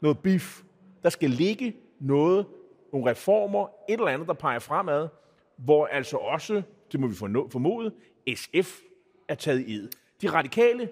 Noget 0.00 0.18
beef. 0.18 0.62
Der 1.02 1.08
skal 1.08 1.30
ligge 1.30 1.76
noget, 2.00 2.46
nogle 2.94 3.10
reformer, 3.10 3.66
et 3.88 3.92
eller 3.92 4.06
andet, 4.06 4.28
der 4.28 4.34
peger 4.34 4.58
fremad, 4.58 5.08
hvor 5.56 5.86
altså 5.86 6.16
også, 6.16 6.62
det 6.92 7.00
må 7.00 7.06
vi 7.06 7.14
formode, 7.14 7.92
SF 8.36 8.80
er 9.28 9.34
taget 9.34 9.60
i. 9.60 9.88
De 10.22 10.28
radikale, 10.28 10.88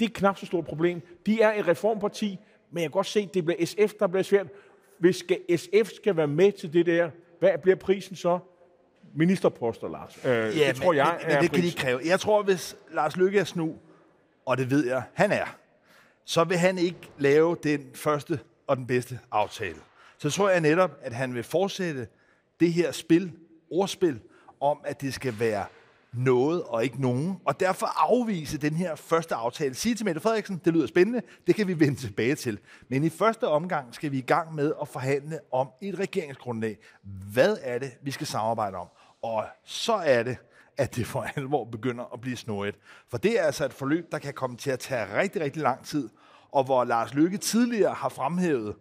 det 0.00 0.08
er 0.08 0.12
knap 0.14 0.38
så 0.38 0.46
stort 0.46 0.64
problem. 0.64 1.02
De 1.26 1.42
er 1.42 1.52
et 1.52 1.68
reformparti, 1.68 2.38
men 2.70 2.82
jeg 2.82 2.90
kan 2.90 2.90
godt 2.90 3.06
se, 3.06 3.20
at 3.20 3.34
det 3.34 3.44
bliver 3.44 3.66
SF, 3.66 3.94
der 3.98 4.06
bliver 4.06 4.22
svært. 4.22 4.46
Hvis 4.98 5.24
SF 5.56 5.90
skal 5.96 6.16
være 6.16 6.26
med 6.26 6.52
til 6.52 6.72
det 6.72 6.86
der, 6.86 7.10
hvad 7.38 7.58
bliver 7.62 7.76
prisen 7.76 8.16
så? 8.16 8.38
Ministerposter, 9.14 9.88
Lars. 9.88 10.24
Øh, 10.24 10.30
ja, 10.30 10.68
det 10.68 10.76
tror 10.76 10.92
men, 10.92 10.96
jeg 10.96 11.18
men, 11.20 11.30
er 11.30 11.34
men 11.34 11.42
det 11.42 11.52
kan 11.52 11.62
de 11.62 11.72
kræve. 11.72 12.00
Jeg 12.04 12.20
tror, 12.20 12.42
hvis 12.42 12.76
Lars 12.92 13.16
Lykke 13.16 13.38
er 13.38 13.44
snu, 13.44 13.74
og 14.46 14.58
det 14.58 14.70
ved 14.70 14.86
jeg, 14.86 15.02
han 15.14 15.32
er, 15.32 15.56
så 16.24 16.44
vil 16.44 16.56
han 16.56 16.78
ikke 16.78 17.10
lave 17.18 17.56
den 17.62 17.90
første 17.94 18.40
og 18.66 18.76
den 18.76 18.86
bedste 18.86 19.18
aftale. 19.30 19.76
Så 20.20 20.30
tror 20.30 20.48
jeg 20.48 20.60
netop, 20.60 20.90
at 21.02 21.12
han 21.12 21.34
vil 21.34 21.42
fortsætte 21.42 22.08
det 22.60 22.72
her 22.72 22.92
spil, 22.92 23.32
ordspil, 23.70 24.20
om 24.60 24.78
at 24.84 25.00
det 25.00 25.14
skal 25.14 25.38
være 25.38 25.64
noget 26.12 26.62
og 26.62 26.84
ikke 26.84 27.00
nogen, 27.00 27.36
og 27.44 27.60
derfor 27.60 27.86
afvise 27.86 28.58
den 28.58 28.74
her 28.74 28.94
første 28.94 29.34
aftale. 29.34 29.74
Sige 29.74 29.94
til 29.94 30.06
Mette 30.06 30.20
Frederiksen, 30.20 30.60
det 30.64 30.72
lyder 30.72 30.86
spændende, 30.86 31.22
det 31.46 31.54
kan 31.54 31.68
vi 31.68 31.80
vende 31.80 32.00
tilbage 32.00 32.34
til. 32.34 32.58
Men 32.88 33.04
i 33.04 33.08
første 33.08 33.48
omgang 33.48 33.94
skal 33.94 34.12
vi 34.12 34.18
i 34.18 34.20
gang 34.20 34.54
med 34.54 34.72
at 34.80 34.88
forhandle 34.88 35.38
om 35.52 35.68
et 35.82 35.98
regeringsgrundlag. 35.98 36.78
Hvad 37.32 37.56
er 37.62 37.78
det, 37.78 37.92
vi 38.02 38.10
skal 38.10 38.26
samarbejde 38.26 38.76
om? 38.76 38.86
Og 39.22 39.44
så 39.64 39.94
er 39.94 40.22
det, 40.22 40.36
at 40.76 40.96
det 40.96 41.06
for 41.06 41.26
alvor 41.36 41.64
begynder 41.64 42.04
at 42.12 42.20
blive 42.20 42.36
snoet. 42.36 42.74
For 43.08 43.18
det 43.18 43.40
er 43.40 43.42
altså 43.42 43.64
et 43.64 43.72
forløb, 43.72 44.12
der 44.12 44.18
kan 44.18 44.34
komme 44.34 44.56
til 44.56 44.70
at 44.70 44.78
tage 44.78 45.18
rigtig, 45.20 45.42
rigtig 45.42 45.62
lang 45.62 45.84
tid, 45.84 46.08
og 46.52 46.64
hvor 46.64 46.84
Lars 46.84 47.14
Løkke 47.14 47.38
tidligere 47.38 47.94
har 47.94 48.08
fremhævet, 48.08 48.74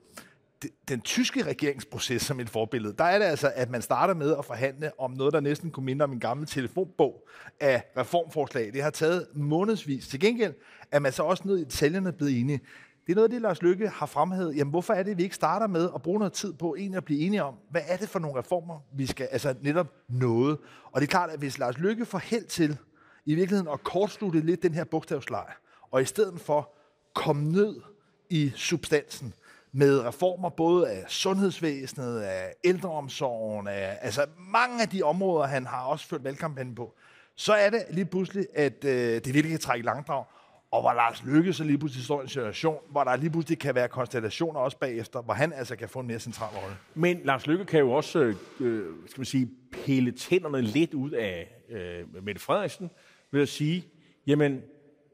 den 0.87 1.01
tyske 1.01 1.43
regeringsproces 1.43 2.21
som 2.21 2.39
et 2.39 2.49
forbillede, 2.49 2.93
der 2.97 3.03
er 3.03 3.19
det 3.19 3.25
altså, 3.25 3.51
at 3.55 3.69
man 3.69 3.81
starter 3.81 4.13
med 4.13 4.35
at 4.37 4.45
forhandle 4.45 4.91
om 4.99 5.11
noget, 5.11 5.33
der 5.33 5.39
næsten 5.39 5.71
kunne 5.71 5.85
minde 5.85 6.03
om 6.03 6.11
en 6.11 6.19
gammel 6.19 6.47
telefonbog 6.47 7.27
af 7.59 7.83
reformforslag. 7.97 8.73
Det 8.73 8.83
har 8.83 8.89
taget 8.89 9.27
månedsvis. 9.33 10.07
Til 10.07 10.19
gengæld 10.19 10.53
er 10.91 10.99
man 10.99 11.11
så 11.11 11.23
også 11.23 11.43
ned 11.45 11.57
i 11.57 11.63
detaljerne 11.63 12.11
blevet 12.11 12.39
enige. 12.39 12.59
Det 13.07 13.13
er 13.13 13.15
noget 13.15 13.27
af 13.27 13.31
det, 13.31 13.41
Lars 13.41 13.61
Lykke 13.61 13.87
har 13.87 14.05
fremhævet. 14.05 14.55
Jamen, 14.55 14.71
hvorfor 14.71 14.93
er 14.93 15.03
det, 15.03 15.11
at 15.11 15.17
vi 15.17 15.23
ikke 15.23 15.35
starter 15.35 15.67
med 15.67 15.89
at 15.95 16.01
bruge 16.01 16.19
noget 16.19 16.33
tid 16.33 16.53
på 16.53 16.75
egentlig 16.75 16.97
at 16.97 17.05
blive 17.05 17.19
enige 17.19 17.43
om, 17.43 17.55
hvad 17.71 17.81
er 17.87 17.97
det 17.97 18.09
for 18.09 18.19
nogle 18.19 18.39
reformer, 18.39 18.79
vi 18.93 19.05
skal, 19.05 19.27
altså 19.31 19.55
netop 19.61 19.87
noget. 20.07 20.57
Og 20.91 21.01
det 21.01 21.07
er 21.07 21.11
klart, 21.11 21.29
at 21.29 21.39
hvis 21.39 21.57
Lars 21.57 21.77
Lykke 21.77 22.05
får 22.05 22.17
held 22.17 22.45
til 22.45 22.77
i 23.25 23.35
virkeligheden 23.35 23.73
at 23.73 23.83
kortslutte 23.83 24.39
lidt 24.39 24.63
den 24.63 24.73
her 24.73 24.83
bogstavsleje, 24.83 25.53
og 25.91 26.01
i 26.01 26.05
stedet 26.05 26.41
for 26.41 26.75
komme 27.13 27.51
ned 27.51 27.81
i 28.29 28.51
substansen, 28.55 29.33
med 29.71 30.05
reformer 30.05 30.49
både 30.49 30.89
af 30.89 31.03
sundhedsvæsenet, 31.07 32.21
af 32.21 32.53
ældreomsorgen, 32.63 33.67
af 33.67 33.97
altså 34.01 34.25
mange 34.37 34.81
af 34.81 34.89
de 34.89 35.03
områder, 35.03 35.47
han 35.47 35.65
har 35.65 35.83
også 35.83 36.07
ført 36.07 36.23
valgkampagnen 36.23 36.75
på, 36.75 36.95
så 37.35 37.53
er 37.53 37.69
det 37.69 37.83
lige 37.89 38.05
pludselig, 38.05 38.45
at 38.55 38.85
øh, 38.85 38.91
det 38.91 39.25
virkelig 39.25 39.49
kan 39.49 39.59
trække 39.59 39.85
langdrag. 39.85 40.23
Og 40.71 40.81
hvor 40.81 40.93
Lars 40.93 41.23
Lykke 41.23 41.53
så 41.53 41.63
lige 41.63 41.77
pludselig 41.77 42.05
står 42.05 42.19
i 42.19 42.23
en 42.23 42.29
situation, 42.29 42.77
hvor 42.91 43.03
der 43.03 43.15
lige 43.15 43.29
pludselig 43.29 43.59
kan 43.59 43.75
være 43.75 43.87
konstellationer 43.87 44.59
også 44.59 44.77
bagefter, 44.77 45.21
hvor 45.21 45.33
han 45.33 45.53
altså 45.53 45.75
kan 45.75 45.89
få 45.89 45.99
en 45.99 46.07
mere 46.07 46.19
central 46.19 46.49
rolle. 46.57 46.75
Men 46.95 47.21
Lars 47.23 47.47
Lykke 47.47 47.65
kan 47.65 47.79
jo 47.79 47.91
også, 47.91 48.19
øh, 48.59 48.85
skal 49.07 49.19
man 49.19 49.25
sige, 49.25 49.49
pille 49.71 50.11
tænderne 50.11 50.61
lidt 50.61 50.93
ud 50.93 51.11
af 51.11 51.47
øh, 51.69 52.23
Mette 52.23 52.41
Frederiksen 52.41 52.89
ved 53.31 53.41
at 53.41 53.49
sige, 53.49 53.85
jamen, 54.27 54.61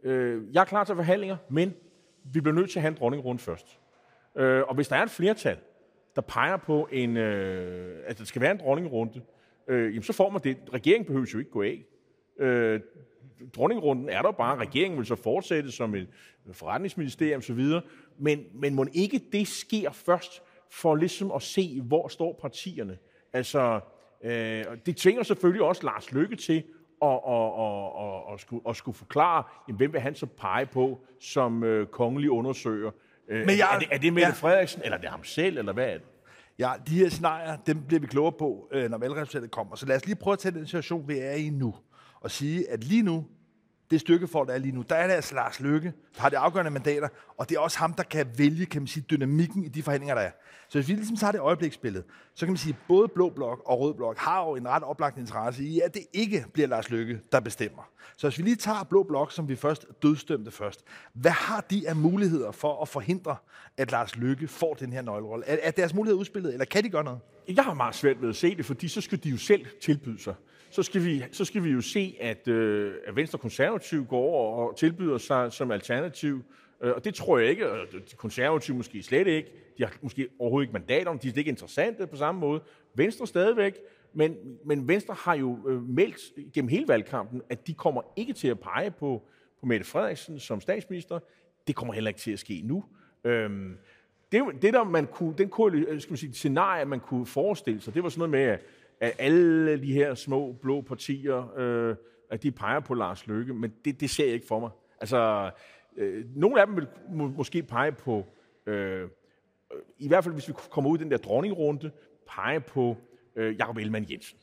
øh, 0.04 0.44
jeg 0.54 0.62
er 0.62 0.66
klar 0.66 0.84
til 0.84 0.96
forhandlinger, 0.96 1.38
men 1.50 1.74
vi 2.24 2.42
bliver 2.42 2.56
nødt 2.56 2.72
til 2.72 2.80
at 2.80 2.82
have 2.82 2.92
en 2.92 2.98
dronning 3.00 3.26
rundt 3.26 3.42
først. 3.42 3.80
Øh, 4.38 4.64
og 4.68 4.76
hvis 4.76 4.88
der 4.88 4.96
er 4.96 5.04
et 5.04 5.10
flertal, 5.10 5.58
der 6.16 6.22
peger 6.22 6.58
på, 6.58 6.88
en, 6.92 7.18
øh, 7.18 8.04
at 8.06 8.18
der 8.20 8.26
skal 8.26 8.42
være 8.42 8.52
en 8.52 8.58
dronningerunde, 8.58 9.22
øh, 9.68 9.84
jamen 9.84 10.04
så 10.04 10.14
får 10.14 10.30
man 10.30 10.42
det. 10.44 10.58
Regeringen 10.74 11.06
behøver 11.06 11.26
jo 11.34 11.40
ikke 11.40 11.52
gå 11.52 11.62
af. 11.62 11.86
Øh, 12.40 12.80
dronningerunden 13.56 14.10
er 14.10 14.22
der 14.22 14.32
bare. 14.32 14.58
Regeringen 14.58 14.98
vil 14.98 15.06
så 15.06 15.16
fortsætte 15.16 15.72
som 15.72 15.96
et 15.96 16.08
forretningsministerium 16.52 17.38
osv. 17.38 17.66
Men, 18.18 18.46
men 18.54 18.76
må 18.76 18.86
ikke 18.94 19.22
det 19.32 19.48
sker 19.48 19.92
først, 19.92 20.42
for 20.72 20.96
ligesom 20.96 21.32
at 21.32 21.42
se, 21.42 21.82
hvor 21.82 22.08
står 22.08 22.40
partierne. 22.42 22.98
Altså, 23.34 23.80
øh, 24.24 24.66
det 24.86 24.98
tvinger 24.98 25.24
selvfølgelig 25.24 25.64
også 25.64 25.86
Lars 25.86 26.12
Lykke 26.12 26.36
til 26.36 26.64
at, 27.02 27.20
at, 27.28 27.52
at, 27.60 27.92
at, 28.00 28.34
at, 28.34 28.40
skulle, 28.40 28.62
at 28.70 28.76
skulle 28.76 28.96
forklare, 28.96 29.44
jamen, 29.68 29.78
hvem 29.78 29.94
vil 29.94 30.02
han 30.02 30.16
så 30.16 30.26
pege 30.26 30.66
på 30.66 31.06
som 31.20 31.64
øh, 31.64 31.88
kongelig 31.88 32.32
undersøger 32.32 32.92
Øh, 33.30 33.46
Men 33.46 33.58
jeg, 33.58 33.76
er, 33.76 33.80
det, 33.80 33.88
er 33.92 33.98
det 33.98 34.14
Mette 34.14 34.28
ja. 34.28 34.34
Frederiksen, 34.34 34.82
eller 34.84 34.98
er 34.98 35.02
det 35.02 35.10
ham 35.10 35.24
selv, 35.24 35.58
eller 35.58 35.74
hvad 35.74 35.86
er 35.86 35.94
det? 35.94 36.08
Ja, 36.60 36.72
de 36.88 36.96
her 36.96 37.10
scenarier, 37.10 37.58
dem 37.68 37.82
bliver 37.88 38.00
vi 38.00 38.08
klogere 38.08 38.32
på, 38.40 38.70
øh, 38.72 38.90
når 38.90 38.98
valgresultatet 38.98 39.52
kommer. 39.52 39.76
Så 39.76 39.86
lad 39.86 39.96
os 39.96 40.06
lige 40.06 40.16
prøve 40.16 40.34
at 40.34 40.40
tage 40.40 40.56
den 40.56 40.66
situation, 40.66 41.08
vi 41.08 41.18
er 41.18 41.32
i 41.32 41.50
nu, 41.50 41.76
og 42.20 42.32
sige, 42.32 42.72
at 42.72 42.84
lige 42.84 43.04
nu, 43.04 43.26
det 43.92 44.00
stykkefolk, 44.02 44.48
der 44.48 44.54
er 44.54 44.58
lige 44.58 44.76
nu, 44.76 44.82
der 44.90 44.96
er 44.96 45.08
det 45.08 45.14
altså 45.14 45.36
Lars 45.36 45.60
Lykke, 45.60 45.94
der 46.16 46.22
har 46.22 46.30
det 46.30 46.38
afgørende 46.38 46.72
mandater, 46.72 47.08
og 47.38 47.50
det 47.50 47.56
er 47.56 47.60
også 47.60 47.80
ham, 47.80 47.94
der 47.94 48.04
kan 48.04 48.28
vælge, 48.38 48.66
kan 48.66 48.82
man 48.82 48.88
sige, 48.88 49.06
dynamikken 49.10 49.64
i 49.64 49.68
de 49.68 49.84
forhandlinger, 49.84 50.16
der 50.16 50.22
er. 50.22 50.32
Så 50.70 50.78
hvis 50.78 50.88
vi 50.88 50.94
ligesom 50.94 51.18
tager 51.18 51.32
det 51.32 51.42
øjebliksbillede, 51.42 52.04
så 52.36 52.46
kan 52.46 52.52
man 52.52 52.58
sige, 52.58 52.74
at 52.74 52.86
både 52.88 53.08
Blå 53.08 53.30
Blok 53.30 53.62
og 53.66 53.80
Rød 53.80 53.94
Blok 53.94 54.18
har 54.18 54.46
jo 54.46 54.56
en 54.56 54.68
ret 54.68 54.84
oplagt 54.84 55.18
interesse 55.18 55.64
i, 55.64 55.80
at 55.80 55.94
det 55.94 56.02
ikke 56.14 56.46
bliver 56.54 56.68
Lars 56.68 56.90
Lykke, 56.90 57.20
der 57.32 57.40
bestemmer. 57.40 57.90
Så 58.18 58.28
hvis 58.28 58.38
vi 58.38 58.44
lige 58.44 58.56
tager 58.56 58.84
Blå 58.84 59.04
Blok, 59.04 59.32
som 59.32 59.50
vi 59.50 59.56
først 59.56 59.86
dødstømte 60.04 60.52
først, 60.52 60.84
hvad 61.14 61.32
har 61.32 61.62
de 61.62 61.90
af 61.90 61.96
muligheder 61.96 62.52
for 62.52 62.82
at 62.82 62.88
forhindre, 62.88 63.36
at 63.78 63.92
Lars 63.92 64.16
Lykke 64.16 64.48
får 64.48 64.74
den 64.74 64.94
her 64.94 65.02
nøglerolle? 65.02 65.46
Er, 65.46 65.58
er 65.62 65.72
deres 65.72 65.94
muligheder 65.94 66.20
udspillet, 66.20 66.54
eller 66.54 66.66
kan 66.66 66.84
de 66.84 66.90
gøre 66.90 67.04
noget? 67.04 67.20
Jeg 67.48 67.64
har 67.64 67.74
meget 67.74 67.96
svært 67.96 68.22
ved 68.22 68.30
at 68.30 68.36
se 68.36 68.56
det, 68.56 68.66
fordi 68.66 68.88
så 68.88 69.02
skal 69.02 69.24
de 69.24 69.30
jo 69.30 69.38
selv 69.38 69.66
tilbyde 69.82 70.24
sig 70.24 70.36
så 70.76 70.84
skal 70.84 71.04
vi, 71.04 71.24
så 71.32 71.46
skal 71.46 71.64
vi 71.64 71.70
jo 71.70 71.82
se, 71.82 72.18
at, 72.20 72.48
øh, 72.48 72.94
at 73.08 73.16
Venstre 73.16 73.40
Konservativ 73.40 74.06
går 74.06 74.20
over 74.20 74.70
og 74.70 74.78
tilbyder 74.78 75.18
sig 75.18 75.54
som 75.54 75.72
alternativ. 75.72 76.44
Øh, 76.84 76.92
og 76.96 77.06
det 77.06 77.16
tror 77.16 77.38
jeg 77.38 77.50
ikke, 77.50 77.72
og 77.72 77.78
de 77.92 78.16
konservative 78.18 78.78
måske 78.78 79.04
slet 79.04 79.28
ikke. 79.28 79.52
De 79.78 79.84
har 79.84 79.94
måske 80.02 80.28
overhovedet 80.40 80.64
ikke 80.64 80.74
mandater, 80.74 81.14
de 81.14 81.28
er 81.28 81.34
ikke 81.38 81.50
interessante 81.50 82.08
på 82.08 82.16
samme 82.16 82.42
måde. 82.42 82.62
Venstre 82.94 83.28
stadigvæk, 83.28 83.78
men, 84.14 84.36
men 84.66 84.88
Venstre 84.88 85.14
har 85.14 85.36
jo 85.36 85.60
øh, 85.68 85.90
meldt 85.90 86.54
gennem 86.54 86.70
hele 86.70 86.88
valgkampen, 86.88 87.42
at 87.50 87.68
de 87.68 87.74
kommer 87.74 88.02
ikke 88.16 88.34
til 88.34 88.48
at 88.48 88.60
pege 88.60 88.92
på, 88.92 89.24
på 89.60 89.66
Mette 89.66 89.86
Frederiksen 89.86 90.40
som 90.40 90.62
statsminister. 90.62 91.20
Det 91.68 91.76
kommer 91.76 91.94
heller 91.94 92.10
ikke 92.10 92.20
til 92.20 92.32
at 92.32 92.40
ske 92.40 92.62
nu. 92.64 92.86
Øhm, 93.24 93.78
det, 94.32 94.44
det 94.62 94.74
der 94.74 94.84
man 94.84 95.08
kunne, 95.08 95.34
den 95.38 95.50
kunne, 95.50 95.78
øh, 95.78 96.02
skal 96.02 96.12
man 96.12 96.18
sige, 96.18 96.34
scenarie, 96.34 96.86
man 96.86 97.00
kunne 97.00 97.26
forestille 97.26 97.82
sig, 97.82 97.94
det 97.94 98.04
var 98.04 98.10
sådan 98.10 98.30
noget 98.30 98.50
med, 98.50 98.58
at 99.00 99.14
alle 99.20 99.82
de 99.82 99.94
her 99.94 100.16
små 100.16 100.52
blå 100.62 100.82
partier, 100.82 101.58
øh, 101.58 101.96
at 102.30 102.44
de 102.44 102.52
peger 102.52 102.80
på 102.80 102.94
Lars 102.94 103.28
Løkke, 103.28 103.54
men 103.54 103.74
det, 103.86 104.02
det 104.02 104.10
ser 104.10 104.26
jeg 104.26 104.34
ikke 104.34 104.48
for 104.48 104.60
mig. 104.60 104.70
Altså, 105.02 105.52
øh, 105.98 106.26
nogle 106.36 106.62
af 106.62 106.68
dem 106.68 106.76
vil 106.76 106.88
må, 107.12 107.28
måske 107.28 107.64
pege 107.64 107.92
på, 107.92 108.26
øh, 108.66 109.10
i 110.00 110.08
hvert 110.08 110.24
fald 110.24 110.34
hvis 110.34 110.48
vi 110.48 110.54
kommer 110.70 110.90
ud 110.90 110.98
i 110.98 111.02
den 111.02 111.12
der 111.12 111.18
dronningrunde, 111.18 111.92
pege 112.28 112.60
på 112.60 112.98
øh, 113.36 113.60
Jacob 113.60 113.78
Ellemann 113.78 114.06
Jensen. 114.12 114.38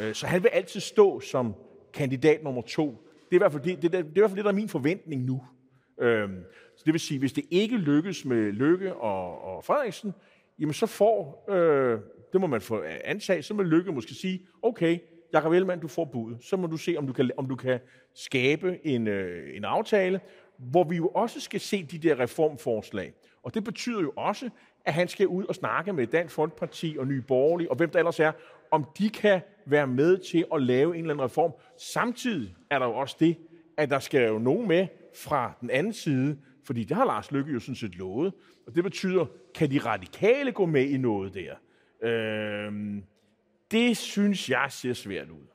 Øh, 0.00 0.14
så 0.14 0.26
han 0.26 0.42
vil 0.42 0.48
altid 0.48 0.80
stå 0.80 1.20
som 1.20 1.54
kandidat 1.92 2.42
nummer 2.42 2.62
to. 2.62 2.86
Det 3.24 3.30
er 3.30 3.34
i 3.34 3.38
hvert 3.38 3.52
fald 3.52 3.62
det, 3.62 3.82
det, 3.82 3.92
det, 3.92 3.92
det, 3.92 3.98
er 3.98 4.04
i 4.04 4.18
hvert 4.18 4.30
fald 4.30 4.36
det 4.36 4.44
der 4.44 4.50
er 4.50 4.54
min 4.54 4.68
forventning 4.68 5.24
nu. 5.24 5.42
Øh, 6.00 6.28
så 6.76 6.82
det 6.86 6.92
vil 6.92 7.00
sige, 7.00 7.18
hvis 7.18 7.32
det 7.32 7.44
ikke 7.50 7.76
lykkes 7.76 8.24
med 8.24 8.52
Lykke 8.52 8.94
og, 8.94 9.42
og 9.42 9.64
Frederiksen, 9.64 10.12
jamen 10.58 10.72
så 10.72 10.86
får 10.86 11.50
øh, 11.50 12.00
det 12.34 12.40
må 12.40 12.46
man 12.46 12.60
få 12.60 12.82
antage, 13.04 13.42
så 13.42 13.54
må 13.54 13.62
Lykke 13.62 13.92
måske 13.92 14.14
sige, 14.14 14.46
okay, 14.62 14.98
Jakob 15.32 15.52
Ellemann, 15.52 15.80
du 15.80 15.88
får 15.88 16.04
budet. 16.04 16.38
Så 16.44 16.56
må 16.56 16.66
du 16.66 16.76
se, 16.76 16.94
om 16.98 17.06
du 17.06 17.12
kan, 17.12 17.30
om 17.36 17.46
du 17.46 17.56
kan 17.56 17.80
skabe 18.14 18.86
en, 18.86 19.08
øh, 19.08 19.56
en 19.56 19.64
aftale, 19.64 20.20
hvor 20.58 20.84
vi 20.84 20.96
jo 20.96 21.08
også 21.08 21.40
skal 21.40 21.60
se 21.60 21.82
de 21.82 21.98
der 21.98 22.18
reformforslag. 22.18 23.12
Og 23.42 23.54
det 23.54 23.64
betyder 23.64 24.00
jo 24.00 24.12
også, 24.16 24.50
at 24.84 24.94
han 24.94 25.08
skal 25.08 25.26
ud 25.26 25.44
og 25.44 25.54
snakke 25.54 25.92
med 25.92 26.06
Dansk 26.06 26.34
Folkeparti 26.34 26.96
og 26.98 27.06
Nye 27.06 27.22
Borgerlige, 27.22 27.70
og 27.70 27.76
hvem 27.76 27.90
der 27.90 27.98
ellers 27.98 28.20
er, 28.20 28.32
om 28.70 28.84
de 28.98 29.10
kan 29.10 29.40
være 29.66 29.86
med 29.86 30.18
til 30.18 30.44
at 30.54 30.62
lave 30.62 30.94
en 30.94 31.00
eller 31.00 31.14
anden 31.14 31.24
reform. 31.24 31.52
Samtidig 31.78 32.56
er 32.70 32.78
der 32.78 32.86
jo 32.86 32.94
også 32.94 33.16
det, 33.20 33.36
at 33.76 33.90
der 33.90 33.98
skal 33.98 34.28
jo 34.28 34.38
nogen 34.38 34.68
med 34.68 34.86
fra 35.16 35.52
den 35.60 35.70
anden 35.70 35.92
side, 35.92 36.38
fordi 36.64 36.84
det 36.84 36.96
har 36.96 37.04
Lars 37.04 37.32
Lykke 37.32 37.52
jo 37.52 37.60
sådan 37.60 37.74
set 37.74 37.94
lovet. 37.94 38.32
Og 38.66 38.74
det 38.74 38.84
betyder, 38.84 39.26
kan 39.54 39.70
de 39.70 39.78
radikale 39.78 40.52
gå 40.52 40.66
med 40.66 40.84
i 40.84 40.96
noget 40.96 41.34
der? 41.34 41.54
Øh, 42.04 42.72
det 43.70 43.96
synes 43.96 44.50
jeg 44.50 44.66
ser 44.70 44.92
svært 44.92 45.30
ud. 45.30 45.46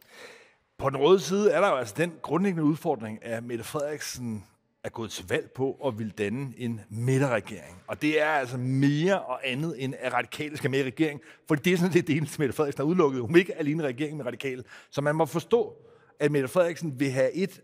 På 0.77 0.89
den 0.89 0.97
røde 0.97 1.19
side 1.19 1.51
er 1.51 1.61
der 1.61 1.69
jo 1.69 1.75
altså 1.75 1.95
den 1.97 2.13
grundlæggende 2.21 2.63
udfordring, 2.63 3.25
at 3.25 3.43
Mette 3.43 3.63
Frederiksen 3.63 4.43
er 4.83 4.89
gået 4.89 5.11
til 5.11 5.25
valg 5.29 5.51
på 5.55 5.71
og 5.71 5.99
vil 5.99 6.09
danne 6.09 6.53
en 6.57 6.81
midterregering. 6.89 7.83
Og 7.87 8.01
det 8.01 8.21
er 8.21 8.29
altså 8.29 8.57
mere 8.57 9.21
og 9.21 9.47
andet 9.47 9.83
end 9.83 9.93
at 9.99 10.13
radikale 10.13 10.57
skal 10.57 10.71
med 10.71 10.79
i 10.79 10.83
regering, 10.83 11.21
for 11.47 11.55
det 11.55 11.73
er 11.73 11.77
sådan 11.77 11.93
lidt 11.93 12.07
det 12.07 12.17
eneste, 12.17 12.39
Mette 12.41 12.55
Frederiksen 12.55 12.81
har 12.81 12.89
udelukket. 12.89 13.21
Hun 13.21 13.33
vil 13.33 13.39
ikke 13.39 13.55
alene 13.55 13.83
regering 13.83 14.17
med 14.17 14.25
radikale. 14.25 14.63
Så 14.89 15.01
man 15.01 15.15
må 15.15 15.25
forstå, 15.25 15.73
at 16.19 16.31
Mette 16.31 16.47
Frederiksen 16.47 16.99
vil 16.99 17.11
have 17.11 17.31
et 17.31 17.61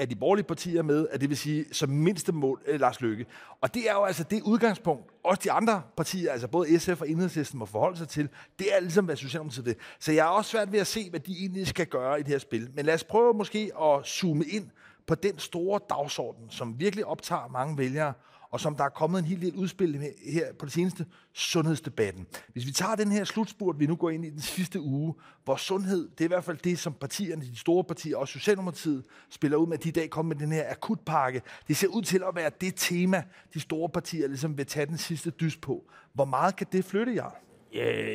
er 0.00 0.06
de 0.06 0.16
borgerlige 0.16 0.44
partier 0.44 0.82
med, 0.82 1.08
at 1.10 1.20
det 1.20 1.28
vil 1.28 1.36
sige 1.36 1.64
som 1.72 1.90
mindste 1.90 2.32
mål 2.32 2.62
eh, 2.66 2.80
Lars 2.80 3.00
Løkke. 3.00 3.26
Og 3.60 3.74
det 3.74 3.90
er 3.90 3.92
jo 3.92 4.04
altså 4.04 4.24
det 4.24 4.42
udgangspunkt, 4.42 5.10
også 5.24 5.40
de 5.44 5.52
andre 5.52 5.82
partier, 5.96 6.32
altså 6.32 6.48
både 6.48 6.80
SF 6.80 7.00
og 7.00 7.08
Enhedslisten 7.08 7.58
må 7.58 7.66
forholde 7.66 7.98
sig 7.98 8.08
til. 8.08 8.28
Det 8.58 8.76
er 8.76 8.80
ligesom, 8.80 9.04
hvad 9.04 9.16
Socialdemokratiet 9.16 9.66
det. 9.66 9.76
Så 9.98 10.12
jeg 10.12 10.26
er 10.26 10.30
også 10.30 10.50
svært 10.50 10.72
ved 10.72 10.80
at 10.80 10.86
se, 10.86 11.10
hvad 11.10 11.20
de 11.20 11.32
egentlig 11.32 11.66
skal 11.66 11.86
gøre 11.86 12.20
i 12.20 12.22
det 12.22 12.30
her 12.30 12.38
spil. 12.38 12.70
Men 12.74 12.86
lad 12.86 12.94
os 12.94 13.04
prøve 13.04 13.34
måske 13.34 13.70
at 13.82 14.06
zoome 14.06 14.44
ind 14.44 14.70
på 15.06 15.14
den 15.14 15.38
store 15.38 15.80
dagsorden, 15.90 16.50
som 16.50 16.80
virkelig 16.80 17.06
optager 17.06 17.48
mange 17.52 17.78
vælgere, 17.78 18.12
og 18.50 18.60
som 18.60 18.76
der 18.76 18.84
er 18.84 18.88
kommet 18.88 19.18
en 19.18 19.24
hel 19.24 19.42
del 19.42 19.54
udspil 19.54 19.98
med 19.98 20.32
her 20.32 20.52
på 20.58 20.66
det 20.66 20.72
seneste, 20.72 21.06
sundhedsdebatten. 21.32 22.26
Hvis 22.52 22.66
vi 22.66 22.72
tager 22.72 22.94
den 22.94 23.12
her 23.12 23.24
slutspurt, 23.24 23.80
vi 23.80 23.86
nu 23.86 23.96
går 23.96 24.10
ind 24.10 24.24
i 24.24 24.30
den 24.30 24.40
sidste 24.40 24.80
uge, 24.80 25.14
hvor 25.44 25.56
sundhed, 25.56 26.08
det 26.10 26.20
er 26.20 26.24
i 26.24 26.28
hvert 26.28 26.44
fald 26.44 26.58
det, 26.64 26.78
som 26.78 26.92
partierne, 26.92 27.42
de 27.42 27.56
store 27.56 27.84
partier, 27.84 28.16
og 28.16 28.28
Socialdemokratiet, 28.28 29.04
spiller 29.30 29.56
ud 29.56 29.66
med, 29.66 29.78
at 29.78 29.84
de 29.84 29.88
i 29.88 29.92
dag 29.92 30.10
kommer 30.10 30.34
med 30.34 30.42
den 30.42 30.52
her 30.52 30.70
akutpakke. 30.70 31.42
Det 31.68 31.76
ser 31.76 31.88
ud 31.88 32.02
til 32.02 32.22
at 32.28 32.34
være 32.34 32.50
det 32.60 32.74
tema, 32.76 33.22
de 33.54 33.60
store 33.60 33.88
partier 33.88 34.28
ligesom 34.28 34.58
vil 34.58 34.66
tage 34.66 34.86
den 34.86 34.98
sidste 34.98 35.30
dys 35.30 35.56
på. 35.56 35.90
Hvor 36.12 36.24
meget 36.24 36.56
kan 36.56 36.66
det 36.72 36.84
flytte 36.84 37.14
jer? 37.14 37.30
Ja, 37.74 38.14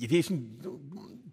det, 0.00 0.18
er 0.18 0.22
sådan, 0.22 0.50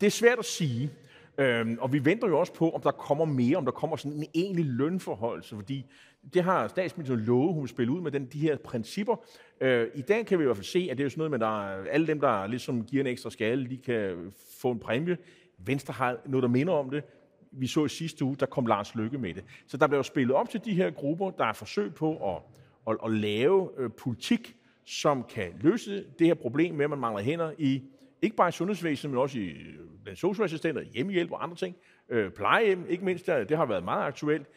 det 0.02 0.08
er 0.08 0.12
svært 0.12 0.40
at 0.40 0.46
sige. 0.46 0.92
Øhm, 1.38 1.78
og 1.82 1.94
vi 1.94 2.06
venter 2.06 2.28
jo 2.28 2.40
også 2.40 2.54
på, 2.54 2.72
om 2.72 2.82
der 2.82 2.92
kommer 2.92 3.26
mere, 3.26 3.58
om 3.58 3.66
der 3.66 3.72
kommer 3.72 3.96
sådan 3.96 4.18
en 4.18 4.26
egentlig 4.34 4.66
lønforhold, 4.66 5.44
fordi 5.44 5.86
det 6.34 6.44
har 6.44 6.68
statsministeren 6.68 7.20
lovet, 7.20 7.54
hun 7.54 7.64
vil 7.64 7.70
spille 7.70 7.92
ud 7.92 8.02
med 8.02 8.12
den, 8.12 8.26
de 8.26 8.40
her 8.40 8.58
principper. 8.58 9.16
Øh, 9.62 9.88
I 9.96 10.02
dag 10.02 10.26
kan 10.26 10.40
vi 10.40 10.44
i 10.44 10.46
hvert 10.46 10.58
fald 10.58 10.66
se, 10.66 10.88
at 10.92 10.98
det 10.98 11.04
er 11.04 11.06
jo 11.06 11.10
sådan 11.10 11.32
noget 11.32 11.40
med, 11.40 11.48
at 11.88 11.94
alle 11.94 12.08
dem, 12.08 12.20
der 12.20 12.48
ligesom 12.48 12.86
giver 12.86 13.04
en 13.04 13.08
ekstra 13.08 13.30
skalle, 13.30 13.70
de 13.70 13.78
kan 13.78 14.32
få 14.62 14.72
en 14.72 14.80
præmie. 14.80 15.18
Venstre 15.58 15.94
har 15.94 16.18
noget, 16.26 16.42
der 16.44 16.50
minder 16.50 16.74
om 16.74 16.90
det. 16.90 17.04
Vi 17.52 17.68
så 17.68 17.86
i 17.86 17.90
sidste 17.90 18.26
uge, 18.26 18.36
der 18.36 18.46
kom 18.46 18.66
Lars 18.66 18.96
Lykke 18.96 19.18
med 19.18 19.34
det. 19.34 19.44
Så 19.68 19.78
der 19.78 19.88
bliver 19.88 20.02
spillet 20.02 20.36
op 20.36 20.50
til 20.50 20.66
de 20.66 20.74
her 20.74 20.90
grupper, 20.90 21.32
der 21.32 21.46
er 21.46 21.54
forsøg 21.54 21.94
på 21.94 22.36
at, 22.36 22.42
at, 22.88 22.98
at 23.06 23.12
lave 23.12 23.70
øh, 23.78 23.90
politik, 23.98 24.56
som 24.86 25.24
kan 25.24 25.54
løse 25.62 26.06
det 26.20 26.28
her 26.28 26.34
problem 26.34 26.76
med, 26.76 26.84
at 26.84 26.90
man 26.90 27.00
mangler 27.00 27.24
hænder 27.24 27.52
i 27.58 27.84
ikke 28.22 28.36
bare 28.36 28.50
i 28.50 28.52
sundhedsvæsenet, 28.52 29.12
men 29.12 29.22
også 29.22 29.40
i 29.40 29.48
øh, 29.48 29.80
den 30.06 30.16
socialassistenter, 30.16 30.82
hjemmehjælp 30.82 31.32
og 31.32 31.44
andre 31.44 31.56
ting. 31.56 31.76
Øh, 32.10 32.32
plejehjem, 32.32 32.86
ikke 32.90 33.06
mindst, 33.06 33.28
der, 33.28 33.44
det 33.44 33.58
har 33.58 33.66
været 33.66 33.84
meget 33.84 34.08
aktuelt. 34.08 34.48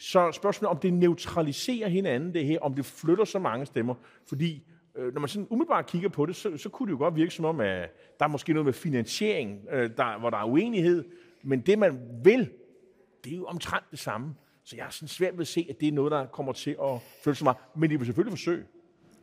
Så 0.00 0.32
spørgsmålet 0.32 0.70
om 0.70 0.78
det 0.78 0.92
neutraliserer 0.92 1.88
hinanden, 1.88 2.34
det 2.34 2.46
her, 2.46 2.58
om 2.60 2.74
det 2.74 2.86
flytter 2.86 3.24
så 3.24 3.38
mange 3.38 3.66
stemmer. 3.66 3.94
Fordi 4.28 4.62
øh, 4.94 5.14
når 5.14 5.20
man 5.20 5.28
sådan 5.28 5.46
umiddelbart 5.50 5.86
kigger 5.86 6.08
på 6.08 6.26
det, 6.26 6.36
så, 6.36 6.56
så 6.56 6.68
kunne 6.68 6.86
det 6.86 6.92
jo 6.92 6.98
godt 6.98 7.16
virke 7.16 7.30
som 7.30 7.44
om, 7.44 7.60
at 7.60 7.90
der 8.18 8.24
er 8.24 8.28
måske 8.28 8.52
noget 8.52 8.64
med 8.64 8.72
finansiering, 8.72 9.60
øh, 9.72 9.90
der, 9.96 10.18
hvor 10.18 10.30
der 10.30 10.38
er 10.38 10.44
uenighed. 10.44 11.04
Men 11.42 11.60
det, 11.60 11.78
man 11.78 12.00
vil, 12.24 12.50
det 13.24 13.32
er 13.32 13.36
jo 13.36 13.44
omtrent 13.44 13.84
det 13.90 13.98
samme. 13.98 14.34
Så 14.64 14.76
jeg 14.76 14.86
er 14.86 14.90
sådan 14.90 15.08
svært 15.08 15.32
ved 15.32 15.40
at 15.40 15.48
se, 15.48 15.66
at 15.70 15.80
det 15.80 15.88
er 15.88 15.92
noget, 15.92 16.12
der 16.12 16.26
kommer 16.26 16.52
til 16.52 16.76
at 16.82 17.00
flytte 17.22 17.38
så 17.38 17.44
meget. 17.44 17.56
Men 17.76 17.90
de 17.90 17.98
vil 17.98 18.06
selvfølgelig 18.06 18.38
forsøge. 18.38 18.64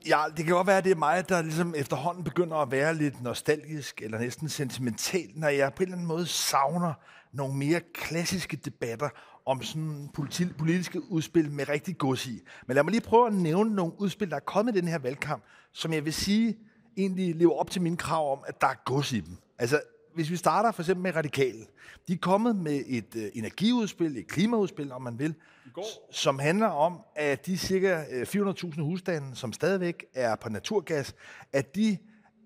Ja, 0.08 0.24
det 0.38 0.46
kan 0.46 0.56
godt 0.56 0.68
være, 0.68 0.78
at 0.78 0.84
det 0.84 0.92
er 0.92 0.96
mig, 0.96 1.30
der 1.30 1.42
ligesom 1.42 1.74
efterhånden 1.78 2.24
begynder 2.24 2.58
at 2.58 2.72
være 2.72 2.96
lidt 2.96 3.24
nostalgisk 3.24 4.02
eller 4.02 4.20
næsten 4.20 4.50
sentimental, 4.50 5.30
når 5.36 5.48
jeg 5.48 5.74
på 5.74 5.84
en 5.84 5.88
eller 5.88 5.96
anden 5.96 6.08
måde 6.08 6.26
savner 6.26 6.94
nogle 7.32 7.56
mere 7.56 7.82
klassiske 7.94 8.58
debatter 8.58 9.10
om 9.48 9.62
sådan 9.62 10.10
politi- 10.14 10.54
politiske 10.58 11.12
udspil 11.12 11.52
med 11.52 11.70
rigtig 11.70 11.98
gods 11.98 12.28
i. 12.28 12.42
Men 12.68 12.76
lad 12.76 12.84
mig 12.84 12.92
lige 12.92 13.02
prøve 13.02 13.28
at 13.28 13.34
nævne 13.34 13.76
nogle 13.76 13.94
udspil, 13.98 14.30
der 14.30 14.36
er 14.36 14.40
kommet 14.40 14.76
i 14.76 14.80
den 14.80 14.88
her 14.88 15.00
valgkamp, 15.00 15.44
som 15.72 15.94
jeg 15.94 16.06
vil 16.06 16.14
sige 16.14 16.58
egentlig 16.98 17.36
lever 17.36 17.54
op 17.54 17.70
til 17.70 17.82
mine 17.82 17.98
krav 17.98 18.32
om, 18.32 18.40
at 18.48 18.62
der 18.62 18.68
er 18.68 18.76
gods 18.86 19.12
i 19.12 19.20
dem. 19.20 19.38
Altså, 19.58 19.82
hvis 20.16 20.32
vi 20.32 20.36
starter 20.36 20.72
for 20.72 20.82
eksempel 20.82 21.04
med 21.04 21.16
radikale. 21.16 21.60
De 22.08 22.14
er 22.14 22.18
kommet 22.18 22.56
med 22.56 22.84
et 22.88 23.16
uh, 23.16 23.22
energiudspil, 23.34 24.18
et 24.18 24.28
klimaudspil, 24.28 24.92
om 24.92 25.02
man 25.02 25.20
vil, 25.20 25.36
som 26.12 26.40
handler 26.40 26.68
om, 26.68 27.00
at 27.16 27.46
de 27.46 27.58
cirka 27.58 28.04
400.000 28.04 28.82
husstande, 28.82 29.36
som 29.36 29.54
stadigvæk 29.54 30.06
er 30.14 30.36
på 30.36 30.50
naturgas, 30.50 31.16
at 31.54 31.76
de 31.76 31.98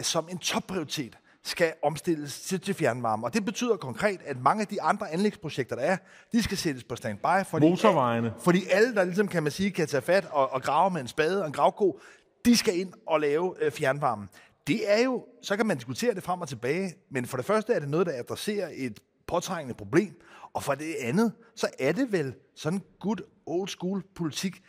som 0.01 0.27
en 0.31 0.37
topprioritet 0.37 1.17
skal 1.43 1.73
omstilles 1.83 2.41
til, 2.41 2.59
til 2.59 2.73
fjernvarme. 2.73 3.25
Og 3.25 3.33
det 3.33 3.45
betyder 3.45 3.77
konkret, 3.77 4.19
at 4.25 4.37
mange 4.41 4.61
af 4.61 4.67
de 4.67 4.81
andre 4.81 5.11
anlægsprojekter, 5.11 5.75
der 5.75 5.83
er, 5.83 5.97
de 6.31 6.43
skal 6.43 6.57
sættes 6.57 6.83
på 6.83 6.95
standby. 6.95 7.45
Fordi, 7.45 7.69
Motorvejene. 7.69 8.33
Fordi 8.39 8.59
alle, 8.71 8.95
der 8.95 9.03
ligesom 9.03 9.27
kan 9.27 9.43
man 9.43 9.51
sige, 9.51 9.71
kan 9.71 9.87
tage 9.87 10.01
fat 10.01 10.27
og, 10.31 10.53
og 10.53 10.61
grave 10.61 10.91
med 10.91 11.01
en 11.01 11.07
spade 11.07 11.41
og 11.41 11.47
en 11.47 11.53
gravko, 11.53 11.99
de 12.45 12.57
skal 12.57 12.79
ind 12.79 12.93
og 13.07 13.19
lave 13.19 13.55
øh, 13.61 13.71
fjernvarme. 13.71 14.27
Det 14.67 14.91
er 14.91 15.03
jo, 15.03 15.25
så 15.41 15.57
kan 15.57 15.65
man 15.65 15.77
diskutere 15.77 16.13
det 16.13 16.23
frem 16.23 16.41
og 16.41 16.47
tilbage, 16.47 16.95
men 17.09 17.25
for 17.25 17.37
det 17.37 17.45
første 17.45 17.73
er 17.73 17.79
det 17.79 17.89
noget, 17.89 18.07
der 18.07 18.13
adresserer 18.19 18.69
et 18.73 18.99
påtrængende 19.27 19.73
problem, 19.73 20.21
og 20.53 20.63
for 20.63 20.75
det 20.75 20.95
andet, 21.01 21.33
så 21.55 21.67
er 21.79 21.91
det 21.91 22.11
vel 22.11 22.33
sådan 22.55 22.81
good 22.99 23.17
old 23.45 23.67
school 23.67 24.03
politik. 24.15 24.61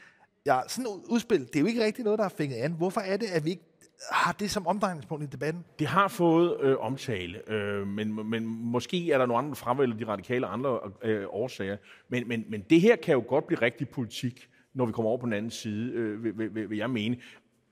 Ja, 0.46 0.60
sådan 0.68 0.84
et 0.84 1.00
udspil, 1.08 1.40
det 1.40 1.56
er 1.56 1.60
jo 1.60 1.66
ikke 1.66 1.84
rigtig 1.84 2.04
noget, 2.04 2.18
der 2.18 2.24
er 2.24 2.28
fænget 2.28 2.56
an. 2.56 2.72
Hvorfor 2.72 3.00
er 3.00 3.16
det, 3.16 3.26
at 3.26 3.44
vi 3.44 3.50
ikke 3.50 3.71
har 4.10 4.32
det 4.32 4.50
som 4.50 4.66
omdrejningspunkt 4.66 5.24
i 5.24 5.26
debatten? 5.26 5.64
Det 5.78 5.86
har 5.86 6.08
fået 6.08 6.60
øh, 6.60 6.76
omtale, 6.78 7.52
øh, 7.52 7.86
men, 7.86 8.30
men 8.30 8.46
måske 8.46 9.12
er 9.12 9.18
der 9.18 9.26
nogle 9.26 9.38
andre, 9.38 9.48
der 9.48 9.54
fravælger 9.54 9.96
de 9.96 10.04
radikale 10.06 10.46
andre 10.46 10.80
øh, 11.02 11.24
årsager. 11.28 11.76
Men, 12.08 12.28
men, 12.28 12.44
men 12.48 12.60
det 12.70 12.80
her 12.80 12.96
kan 12.96 13.14
jo 13.14 13.24
godt 13.28 13.46
blive 13.46 13.62
rigtig 13.62 13.88
politik, 13.88 14.48
når 14.74 14.86
vi 14.86 14.92
kommer 14.92 15.08
over 15.08 15.18
på 15.18 15.26
den 15.26 15.32
anden 15.32 15.50
side, 15.50 15.92
øh, 15.92 16.24
vil, 16.24 16.54
vil, 16.54 16.70
vil 16.70 16.78
jeg 16.78 16.90
mene. 16.90 17.16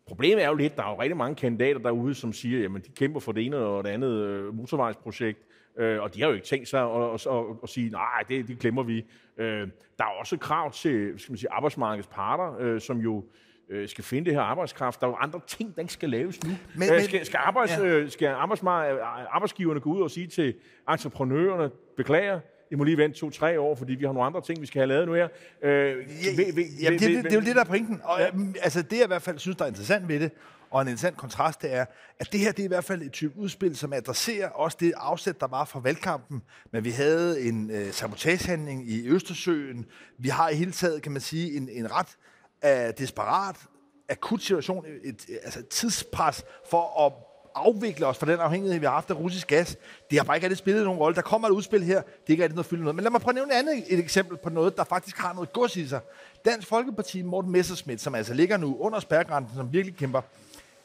Problemet 0.07 0.45
er 0.45 0.49
jo 0.49 0.55
lidt, 0.55 0.77
der 0.77 0.83
er 0.83 0.91
jo 0.91 1.01
rigtig 1.01 1.17
mange 1.17 1.35
kandidater 1.35 1.81
derude, 1.81 2.15
som 2.15 2.33
siger, 2.33 2.75
at 2.77 2.87
de 2.87 2.91
kæmper 2.91 3.21
for 3.21 3.33
det 3.33 3.47
ene 3.47 3.57
og 3.57 3.85
det 3.85 3.91
andet 3.91 4.11
øh, 4.11 4.55
motorvejsprojekt, 4.55 5.39
øh, 5.79 6.03
og 6.03 6.15
de 6.15 6.21
har 6.21 6.29
jo 6.29 6.35
ikke 6.35 6.47
tænkt 6.47 6.69
sig 6.69 6.83
at, 6.83 7.15
at, 7.15 7.27
at, 7.27 7.45
at 7.63 7.69
sige, 7.69 7.91
nej, 7.91 8.23
det, 8.29 8.49
det 8.49 8.59
glemmer 8.59 8.83
vi. 8.83 9.05
Øh, 9.37 9.69
der 9.99 10.05
er 10.05 10.19
også 10.21 10.37
krav 10.37 10.73
til 10.73 11.15
skal 11.19 11.33
man 11.33 11.39
sige, 11.39 11.53
arbejdsmarkedets 11.53 12.09
parter, 12.13 12.57
øh, 12.61 12.81
som 12.81 12.99
jo 12.99 13.19
øh, 13.19 13.50
skal 13.87 14.05
finde 14.05 14.25
det 14.25 14.35
her 14.35 14.41
arbejdskraft. 14.41 15.01
Der 15.01 15.07
er 15.07 15.11
jo 15.11 15.17
andre 15.17 15.41
ting, 15.47 15.75
der 15.75 15.83
ikke 15.83 15.93
skal 15.93 16.11
laves 16.11 16.45
nu. 16.45 16.51
Men, 16.75 16.93
øh, 16.93 17.03
skal, 17.03 17.27
skal, 17.27 17.41
arbejds, 17.45 17.71
ja. 17.71 17.85
øh, 17.85 18.11
skal 18.11 18.29
arbejdsgiverne 19.31 19.81
gå 19.81 19.91
ud 19.91 20.01
og 20.01 20.11
sige 20.11 20.27
til 20.27 20.55
entreprenørerne, 20.89 21.71
beklager, 21.97 22.41
I 22.71 22.75
må 22.75 22.85
lige 22.85 22.97
vente 22.97 23.19
to-tre 23.19 23.61
år, 23.61 23.75
fordi 23.75 23.95
vi 23.95 24.05
har 24.05 24.13
nogle 24.13 24.27
andre 24.27 24.41
ting, 24.41 24.61
vi 24.61 24.67
skal 24.67 24.81
have 24.81 24.89
lavet 24.89 25.07
nu 25.07 25.15
her. 25.15 25.29
Øh, 25.63 25.71
ja, 25.71 25.93
ved, 26.37 26.55
ved, 26.55 26.65
jamen, 26.83 26.99
det, 26.99 27.09
det, 27.09 27.25
det 27.25 27.33
er 27.33 27.37
jo 27.37 27.41
det, 27.41 27.55
der 27.55 27.61
er 27.61 27.65
pointen. 27.65 28.01
Og, 28.05 28.21
ja. 28.21 28.31
altså, 28.63 28.83
det, 28.83 28.97
jeg 28.97 29.05
i 29.05 29.07
hvert 29.07 29.23
fald 29.23 29.39
synes, 29.39 29.57
der 29.57 29.65
er 29.65 29.69
interessant 29.69 30.09
ved 30.09 30.21
det, 30.21 30.31
og 30.71 30.83
en 30.83 30.89
interessant 30.89 31.17
kontrast, 31.17 31.63
det 31.63 31.75
er, 31.75 31.85
at 32.19 32.33
det 32.33 32.41
her 32.41 32.53
det 32.53 32.61
er 32.61 32.65
i 32.65 32.69
hvert 32.69 32.85
fald 32.85 33.03
et 33.03 33.13
type 33.13 33.39
udspil, 33.39 33.77
som 33.77 33.93
adresserer 33.93 34.49
også 34.49 34.77
det 34.81 34.93
afsæt, 34.97 35.41
der 35.41 35.47
var 35.47 35.65
fra 35.65 35.81
valgkampen. 35.81 36.43
Men 36.73 36.85
vi 36.85 36.91
havde 36.91 37.41
en 37.41 37.71
øh, 37.71 37.93
sabotagehandling 37.93 38.91
i 38.91 39.09
Østersøen. 39.09 39.87
Vi 40.19 40.29
har 40.29 40.49
i 40.49 40.55
hele 40.55 40.73
taget, 40.73 41.03
kan 41.03 41.13
man 41.13 41.21
sige, 41.21 41.57
en, 41.57 41.69
en 41.73 41.93
ret 41.93 42.17
af 42.63 42.95
desperat, 42.95 43.57
akut 44.09 44.43
situation, 44.43 44.85
et, 45.05 45.27
altså 45.45 45.59
et 45.59 45.69
tidspres 45.69 46.45
for 46.71 47.07
at 47.07 47.13
afvikle 47.55 48.07
os 48.07 48.19
fra 48.19 48.27
den 48.27 48.41
afhængighed, 48.41 48.79
vi 48.79 48.87
har 48.87 48.93
haft 48.93 49.11
af 49.11 49.15
russisk 49.15 49.47
gas. 49.47 49.77
Det 50.11 50.19
har 50.19 50.25
bare 50.25 50.37
ikke 50.37 50.45
rigtig 50.45 50.59
spillet 50.59 50.85
nogen 50.85 51.01
rolle. 51.01 51.17
Der 51.17 51.23
kommer 51.23 51.49
et 51.49 51.53
udspil 51.53 51.83
her, 51.83 52.03
det 52.03 52.27
er 52.27 52.31
ikke 52.31 52.43
rigtig 52.43 52.55
noget 52.55 52.65
at 52.65 52.71
fylde 52.71 52.83
noget. 52.83 52.95
Men 52.95 53.03
lad 53.03 53.11
mig 53.11 53.21
prøve 53.21 53.31
at 53.31 53.35
nævne 53.35 53.53
et 53.55 53.59
andet 53.59 53.93
et 53.93 53.99
eksempel 53.99 54.37
på 54.37 54.51
noget, 54.51 54.77
der 54.77 54.85
faktisk 54.85 55.19
har 55.19 55.33
noget 55.33 55.53
gods 55.53 55.77
i 55.77 55.89
sig. 55.89 56.01
Dansk 56.45 56.69
Folkeparti, 56.69 57.23
Morten 57.23 57.53
Messerschmidt, 57.53 58.01
som 58.01 58.15
altså 58.15 58.35
ligger 58.35 58.57
nu 58.57 58.77
under 58.79 59.01
spærgrænsen, 59.01 59.57
som 59.57 59.73
virkelig 59.73 59.97
kæmper, 59.97 60.21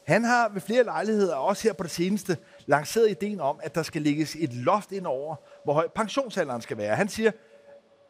han 0.06 0.24
har 0.24 0.48
ved 0.48 0.60
flere 0.60 0.84
lejligheder, 0.84 1.34
også 1.34 1.62
her 1.62 1.72
på 1.72 1.82
det 1.82 1.90
seneste, 1.90 2.36
lanceret 2.66 3.10
ideen 3.10 3.40
om, 3.40 3.60
at 3.62 3.74
der 3.74 3.82
skal 3.82 4.02
lægges 4.02 4.36
et 4.38 4.54
loft 4.54 4.92
ind 4.92 5.06
over, 5.06 5.36
hvor 5.64 5.72
høj 5.72 5.88
pensionsalderen 5.88 6.62
skal 6.62 6.76
være. 6.76 6.96
Han 6.96 7.08
siger, 7.08 7.30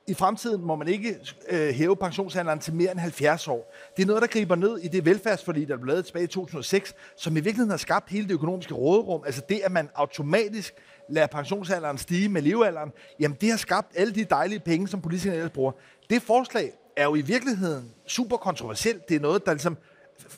i 0.08 0.14
fremtiden 0.14 0.62
må 0.62 0.76
man 0.76 0.88
ikke 0.88 1.18
øh, 1.48 1.74
hæve 1.74 1.96
pensionsalderen 1.96 2.58
til 2.58 2.74
mere 2.74 2.90
end 2.90 2.98
70 3.00 3.48
år. 3.48 3.74
Det 3.96 4.02
er 4.02 4.06
noget, 4.06 4.22
der 4.22 4.28
griber 4.28 4.54
ned 4.54 4.78
i 4.78 4.88
det 4.88 5.04
velfærdsforlig, 5.04 5.68
der 5.68 5.76
blev 5.76 5.86
lavet 5.86 6.06
tilbage 6.06 6.24
i 6.24 6.26
2006, 6.26 6.94
som 7.16 7.32
i 7.32 7.40
virkeligheden 7.40 7.70
har 7.70 7.76
skabt 7.76 8.10
hele 8.10 8.28
det 8.28 8.34
økonomiske 8.34 8.74
råderum. 8.74 9.22
Altså 9.26 9.42
det, 9.48 9.60
at 9.64 9.72
man 9.72 9.90
automatisk 9.94 10.74
lader 11.08 11.26
pensionsalderen 11.26 11.98
stige 11.98 12.28
med 12.28 12.42
levealderen, 12.42 12.90
jamen 13.20 13.36
det 13.40 13.50
har 13.50 13.56
skabt 13.56 13.92
alle 13.96 14.14
de 14.14 14.24
dejlige 14.24 14.60
penge, 14.60 14.88
som 14.88 15.00
politikerne 15.00 15.36
ellers 15.36 15.52
bruger. 15.52 15.72
Det 16.10 16.22
forslag 16.22 16.72
er 16.96 17.04
jo 17.04 17.14
i 17.14 17.20
virkeligheden 17.20 17.90
super 18.06 18.36
kontroversielt. 18.36 19.08
Det 19.08 19.14
er 19.14 19.20
noget, 19.20 19.46
der 19.46 19.52
ligesom 19.52 19.76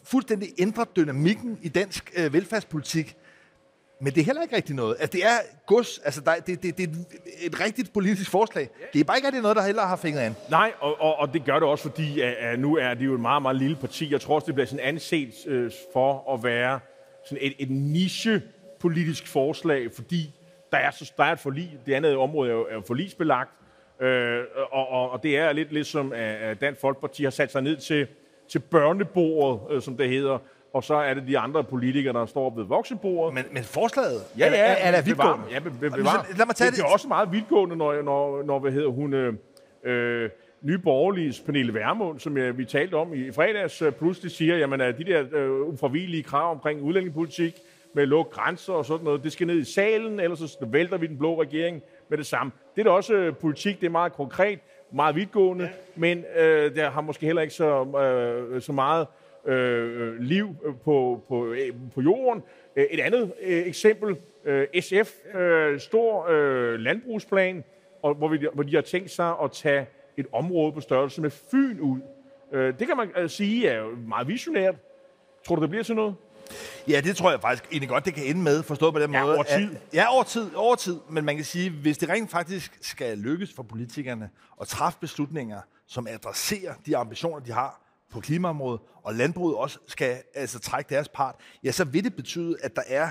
fuldstændig 0.04 0.48
ændrer 0.58 0.84
dynamikken 0.84 1.58
i 1.62 1.68
dansk 1.68 2.12
øh, 2.16 2.32
velfærdspolitik. 2.32 3.16
Men 4.00 4.12
det 4.12 4.20
er 4.20 4.24
heller 4.24 4.42
ikke 4.42 4.56
rigtig 4.56 4.74
noget. 4.76 4.96
Altså, 5.00 5.12
det 5.12 5.24
er 5.24 5.38
gods. 5.66 5.98
Altså, 5.98 6.20
der, 6.20 6.34
det, 6.34 6.62
det, 6.62 6.78
det 6.78 6.88
er 6.88 6.92
et, 7.42 7.46
et 7.46 7.60
rigtigt 7.60 7.92
politisk 7.92 8.30
forslag. 8.30 8.68
Det 8.92 9.00
er 9.00 9.04
bare 9.04 9.16
ikke 9.16 9.26
rigtig 9.26 9.42
noget, 9.42 9.56
der 9.56 9.62
heller 9.62 9.82
har 9.82 9.96
fingret 9.96 10.20
an. 10.22 10.36
Nej, 10.50 10.72
og, 10.80 11.00
og, 11.00 11.18
og 11.18 11.32
det 11.32 11.44
gør 11.44 11.54
det 11.54 11.62
også, 11.62 11.82
fordi 11.90 12.20
at, 12.20 12.58
nu 12.58 12.76
er 12.76 12.94
det 12.94 13.04
jo 13.04 13.14
et 13.14 13.20
meget, 13.20 13.42
meget 13.42 13.56
lille 13.56 13.76
parti. 13.76 14.12
Jeg 14.12 14.20
tror 14.20 14.34
også, 14.34 14.46
det 14.46 14.54
bliver 14.54 14.66
sådan 14.66 14.84
anset 14.84 15.46
øh, 15.46 15.70
for 15.92 16.34
at 16.34 16.44
være 16.44 16.80
sådan 17.28 17.44
et, 17.44 17.52
et 17.58 17.70
niche-politisk 17.70 19.26
forslag, 19.26 19.92
fordi 19.94 20.34
der 20.72 20.78
er, 20.78 20.90
så, 20.90 21.12
der 21.16 21.24
er 21.24 21.32
et 21.32 21.40
forlig. 21.40 21.78
Det 21.86 21.94
andet 21.94 22.16
område 22.16 22.50
er 22.50 22.54
jo, 22.54 22.66
er 22.70 22.80
forlisbelagt. 22.86 23.50
Øh, 24.00 24.40
og, 24.70 24.88
og, 24.88 25.10
og 25.10 25.22
det 25.22 25.38
er 25.38 25.52
lidt 25.52 25.72
ligesom, 25.72 26.12
at 26.12 26.60
Dansk 26.60 26.80
Folkeparti 26.80 27.24
har 27.24 27.30
sat 27.30 27.52
sig 27.52 27.62
ned 27.62 27.76
til, 27.76 28.06
til 28.48 28.58
børnebordet, 28.58 29.74
øh, 29.74 29.82
som 29.82 29.96
det 29.96 30.08
hedder, 30.08 30.38
og 30.78 30.84
så 30.84 30.94
er 30.94 31.14
det 31.14 31.26
de 31.26 31.38
andre 31.38 31.64
politikere, 31.64 32.12
der 32.12 32.26
står 32.26 32.54
ved 32.56 32.64
voksenbordet. 32.64 33.34
Men, 33.34 33.44
men 33.52 33.62
forslaget 33.62 34.20
ja, 34.38 34.46
ja, 34.46 34.56
er, 34.56 34.74
er 34.74 34.90
der 34.90 35.02
vidtgående? 35.02 35.44
Ja, 35.50 35.58
be, 35.58 35.70
be, 35.70 35.90
bevar. 35.90 36.26
Lad 36.36 36.46
mig 36.46 36.54
tage 36.56 36.70
det, 36.70 36.76
det. 36.76 36.84
er 36.84 36.92
også 36.92 37.08
meget 37.08 37.32
vidtgående, 37.32 37.76
når, 37.76 38.02
når, 38.02 38.42
når 38.42 38.58
hvad 38.58 38.72
hedder 38.72 38.88
hun, 38.88 39.14
øh, 39.14 39.34
øh, 39.84 40.30
nye 40.62 40.78
borgerlige 40.78 41.34
Pernille 41.46 41.74
Værmund, 41.74 42.18
som 42.18 42.36
jeg, 42.36 42.58
vi 42.58 42.64
talte 42.64 42.94
om 42.94 43.14
i 43.14 43.32
fredags, 43.32 43.82
øh, 43.82 43.92
pludselig 43.92 44.32
siger, 44.32 44.56
jamen 44.56 44.80
at 44.80 44.98
de 44.98 45.04
der 45.04 45.24
øh, 45.32 45.50
uforvillige 45.50 46.22
krav 46.22 46.50
omkring 46.50 46.82
udlændingepolitik 46.82 47.54
med 47.94 48.02
at 48.02 48.08
lukke 48.08 48.30
grænser 48.30 48.72
og 48.72 48.84
sådan 48.84 49.04
noget, 49.04 49.24
det 49.24 49.32
skal 49.32 49.46
ned 49.46 49.58
i 49.58 49.64
salen, 49.64 50.20
ellers 50.20 50.38
så 50.38 50.66
vælter 50.72 50.96
vi 50.96 51.06
den 51.06 51.18
blå 51.18 51.42
regering 51.42 51.82
med 52.08 52.18
det 52.18 52.26
samme. 52.26 52.52
Det 52.74 52.80
er 52.80 52.84
da 52.84 52.90
også 52.90 53.14
øh, 53.14 53.34
politik, 53.34 53.80
det 53.80 53.86
er 53.86 53.90
meget 53.90 54.12
konkret, 54.12 54.58
meget 54.92 55.14
vidtgående, 55.14 55.64
ja. 55.64 55.70
men 55.96 56.24
øh, 56.38 56.74
der 56.74 56.90
har 56.90 57.00
måske 57.00 57.26
heller 57.26 57.42
ikke 57.42 57.54
så, 57.54 57.84
øh, 57.84 58.62
så 58.62 58.72
meget 58.72 59.06
øh, 59.48 60.20
liv 60.20 60.56
på, 60.84 61.24
på, 61.28 61.46
øh, 61.46 61.72
på 61.94 62.00
jorden. 62.00 62.42
Øh, 62.76 62.84
et 62.90 63.00
andet 63.00 63.32
øh, 63.42 63.66
eksempel, 63.66 64.16
øh, 64.44 64.66
SF, 64.80 65.34
øh, 65.36 65.80
stor 65.80 66.26
øh, 66.28 66.78
landbrugsplan, 66.78 67.64
og 68.02 68.14
hvor, 68.14 68.28
vi, 68.28 68.46
hvor 68.54 68.62
de 68.62 68.74
har 68.74 68.82
tænkt 68.82 69.10
sig 69.10 69.34
at 69.42 69.52
tage 69.52 69.86
et 70.16 70.26
område 70.32 70.72
på 70.72 70.80
størrelse 70.80 71.20
med 71.20 71.30
Fyn 71.30 71.80
ud. 71.80 72.00
Øh, 72.52 72.78
det 72.78 72.86
kan 72.86 72.96
man 72.96 73.08
øh, 73.16 73.30
sige 73.30 73.68
er 73.68 73.84
meget 74.08 74.28
visionært. 74.28 74.74
Tror 75.46 75.56
du, 75.56 75.62
det 75.62 75.70
bliver 75.70 75.84
sådan 75.84 75.96
noget? 75.96 76.14
Ja, 76.88 77.00
det 77.04 77.16
tror 77.16 77.30
jeg 77.30 77.40
faktisk 77.40 77.64
egentlig 77.70 77.88
godt, 77.88 78.04
det 78.04 78.14
kan 78.14 78.24
ende 78.24 78.42
med, 78.42 78.62
forstået 78.62 78.94
på 78.94 79.00
den 79.00 79.12
Ja, 79.12 79.22
måde. 79.22 79.34
over 79.34 79.42
tid. 79.42 79.70
At, 79.74 79.94
ja, 79.94 80.14
over 80.14 80.22
tid, 80.22 80.54
over 80.54 80.74
tid. 80.74 80.96
Men 81.10 81.24
man 81.24 81.36
kan 81.36 81.44
sige, 81.44 81.70
hvis 81.70 81.98
det 81.98 82.08
rent 82.08 82.30
faktisk 82.30 82.78
skal 82.80 83.18
lykkes 83.18 83.52
for 83.56 83.62
politikerne 83.62 84.30
at 84.60 84.68
træffe 84.68 84.98
beslutninger, 85.00 85.60
som 85.86 86.06
adresserer 86.10 86.74
de 86.86 86.96
ambitioner, 86.96 87.38
de 87.38 87.52
har 87.52 87.87
på 88.10 88.20
klimaområdet, 88.20 88.80
og 89.02 89.14
landbruget 89.14 89.56
også 89.56 89.78
skal 89.86 90.16
altså, 90.34 90.58
trække 90.58 90.94
deres 90.94 91.08
part, 91.08 91.34
ja, 91.64 91.70
så 91.70 91.84
vil 91.84 92.04
det 92.04 92.16
betyde, 92.16 92.56
at 92.62 92.76
der 92.76 92.82
er 92.86 93.10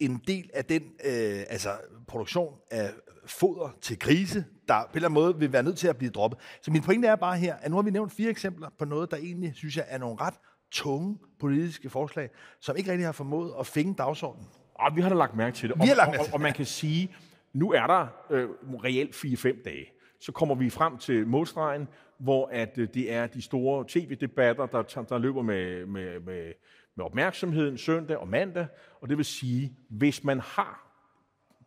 en 0.00 0.22
del 0.26 0.50
af 0.54 0.64
den 0.64 0.82
øh, 0.82 1.40
altså, 1.48 1.70
produktion 2.08 2.54
af 2.70 2.90
foder 3.26 3.76
til 3.80 3.98
grise, 3.98 4.44
der 4.68 4.74
på 4.74 4.88
en 4.90 4.96
eller 4.96 5.08
anden 5.08 5.22
måde 5.22 5.38
vil 5.38 5.52
være 5.52 5.62
nødt 5.62 5.78
til 5.78 5.88
at 5.88 5.96
blive 5.96 6.10
droppet. 6.10 6.40
Så 6.62 6.70
min 6.70 6.82
pointe 6.82 7.08
er 7.08 7.16
bare 7.16 7.38
her, 7.38 7.56
at 7.56 7.70
nu 7.70 7.76
har 7.76 7.82
vi 7.82 7.90
nævnt 7.90 8.12
fire 8.12 8.30
eksempler 8.30 8.68
på 8.78 8.84
noget, 8.84 9.10
der 9.10 9.16
egentlig, 9.16 9.52
synes 9.54 9.76
jeg, 9.76 9.84
er 9.88 9.98
nogle 9.98 10.16
ret 10.20 10.34
tunge 10.70 11.18
politiske 11.40 11.90
forslag, 11.90 12.30
som 12.60 12.76
ikke 12.76 12.90
rigtig 12.90 13.06
har 13.06 13.12
formået 13.12 13.52
at 13.60 13.66
finde 13.66 13.94
dagsordenen. 13.94 14.48
Og 14.74 14.96
vi 14.96 15.00
har 15.00 15.08
da 15.08 15.14
lagt 15.14 15.36
mærke 15.36 15.56
til 15.56 15.68
det. 15.68 15.78
Vi 15.80 15.86
har 15.86 15.92
og, 15.92 15.96
lagt 15.96 16.10
mærke 16.10 16.20
og, 16.20 16.24
til 16.24 16.32
og, 16.32 16.34
og 16.34 16.40
man 16.40 16.52
kan 16.52 16.66
sige, 16.66 17.14
nu 17.52 17.72
er 17.72 17.86
der 17.86 18.06
øh, 18.30 18.48
reelt 18.84 19.14
4-5 19.14 19.62
dage. 19.64 19.86
Så 20.20 20.32
kommer 20.32 20.54
vi 20.54 20.70
frem 20.70 20.98
til 20.98 21.26
målstregen, 21.26 21.88
hvor 22.22 22.46
at 22.46 22.78
øh, 22.78 22.88
det 22.94 23.12
er 23.12 23.26
de 23.26 23.42
store 23.42 23.84
tv-debatter, 23.88 24.66
der, 24.66 24.82
der 24.82 25.18
løber 25.18 25.42
med, 25.42 25.86
med, 25.86 26.20
med, 26.20 26.52
med 26.96 27.04
opmærksomheden 27.04 27.78
søndag 27.78 28.16
og 28.16 28.28
mandag. 28.28 28.66
Og 29.00 29.08
det 29.08 29.16
vil 29.16 29.24
sige, 29.24 29.76
hvis 29.90 30.24
man 30.24 30.40
har 30.40 30.92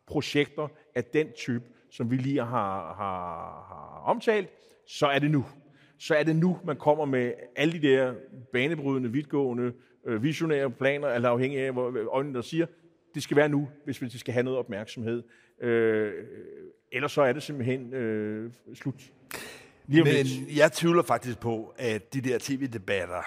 projekter 0.07 0.67
af 0.95 1.03
den 1.03 1.27
type, 1.31 1.65
som 1.91 2.11
vi 2.11 2.17
lige 2.17 2.39
har, 2.39 2.93
har, 2.93 3.65
har 3.67 4.03
omtalt, 4.05 4.49
så 4.87 5.07
er 5.07 5.19
det 5.19 5.31
nu. 5.31 5.45
Så 5.97 6.15
er 6.15 6.23
det 6.23 6.35
nu, 6.35 6.59
man 6.63 6.77
kommer 6.77 7.05
med 7.05 7.33
alle 7.55 7.81
de 7.81 7.87
der 7.87 8.13
banebrydende, 8.53 9.11
vidtgående, 9.11 9.73
øh, 10.05 10.23
visionære 10.23 10.71
planer, 10.71 11.07
eller 11.07 11.29
afhængig 11.29 11.59
af, 11.59 11.73
hvor 11.73 12.09
øjnene 12.11 12.35
der 12.35 12.41
siger, 12.41 12.65
det 13.15 13.23
skal 13.23 13.37
være 13.37 13.49
nu, 13.49 13.67
hvis 13.85 14.01
vi 14.01 14.09
skal 14.09 14.33
have 14.33 14.43
noget 14.43 14.59
opmærksomhed. 14.59 15.23
Øh, 15.61 16.13
ellers 16.91 17.11
så 17.11 17.21
er 17.21 17.33
det 17.33 17.43
simpelthen 17.43 17.93
øh, 17.93 18.51
slut. 18.73 19.11
Lige 19.87 20.03
Men 20.03 20.13
lidt. 20.13 20.57
jeg 20.57 20.71
tvivler 20.71 21.03
faktisk 21.03 21.39
på, 21.39 21.73
at 21.77 22.13
de 22.13 22.21
der 22.21 22.37
tv-debatter 22.41 23.21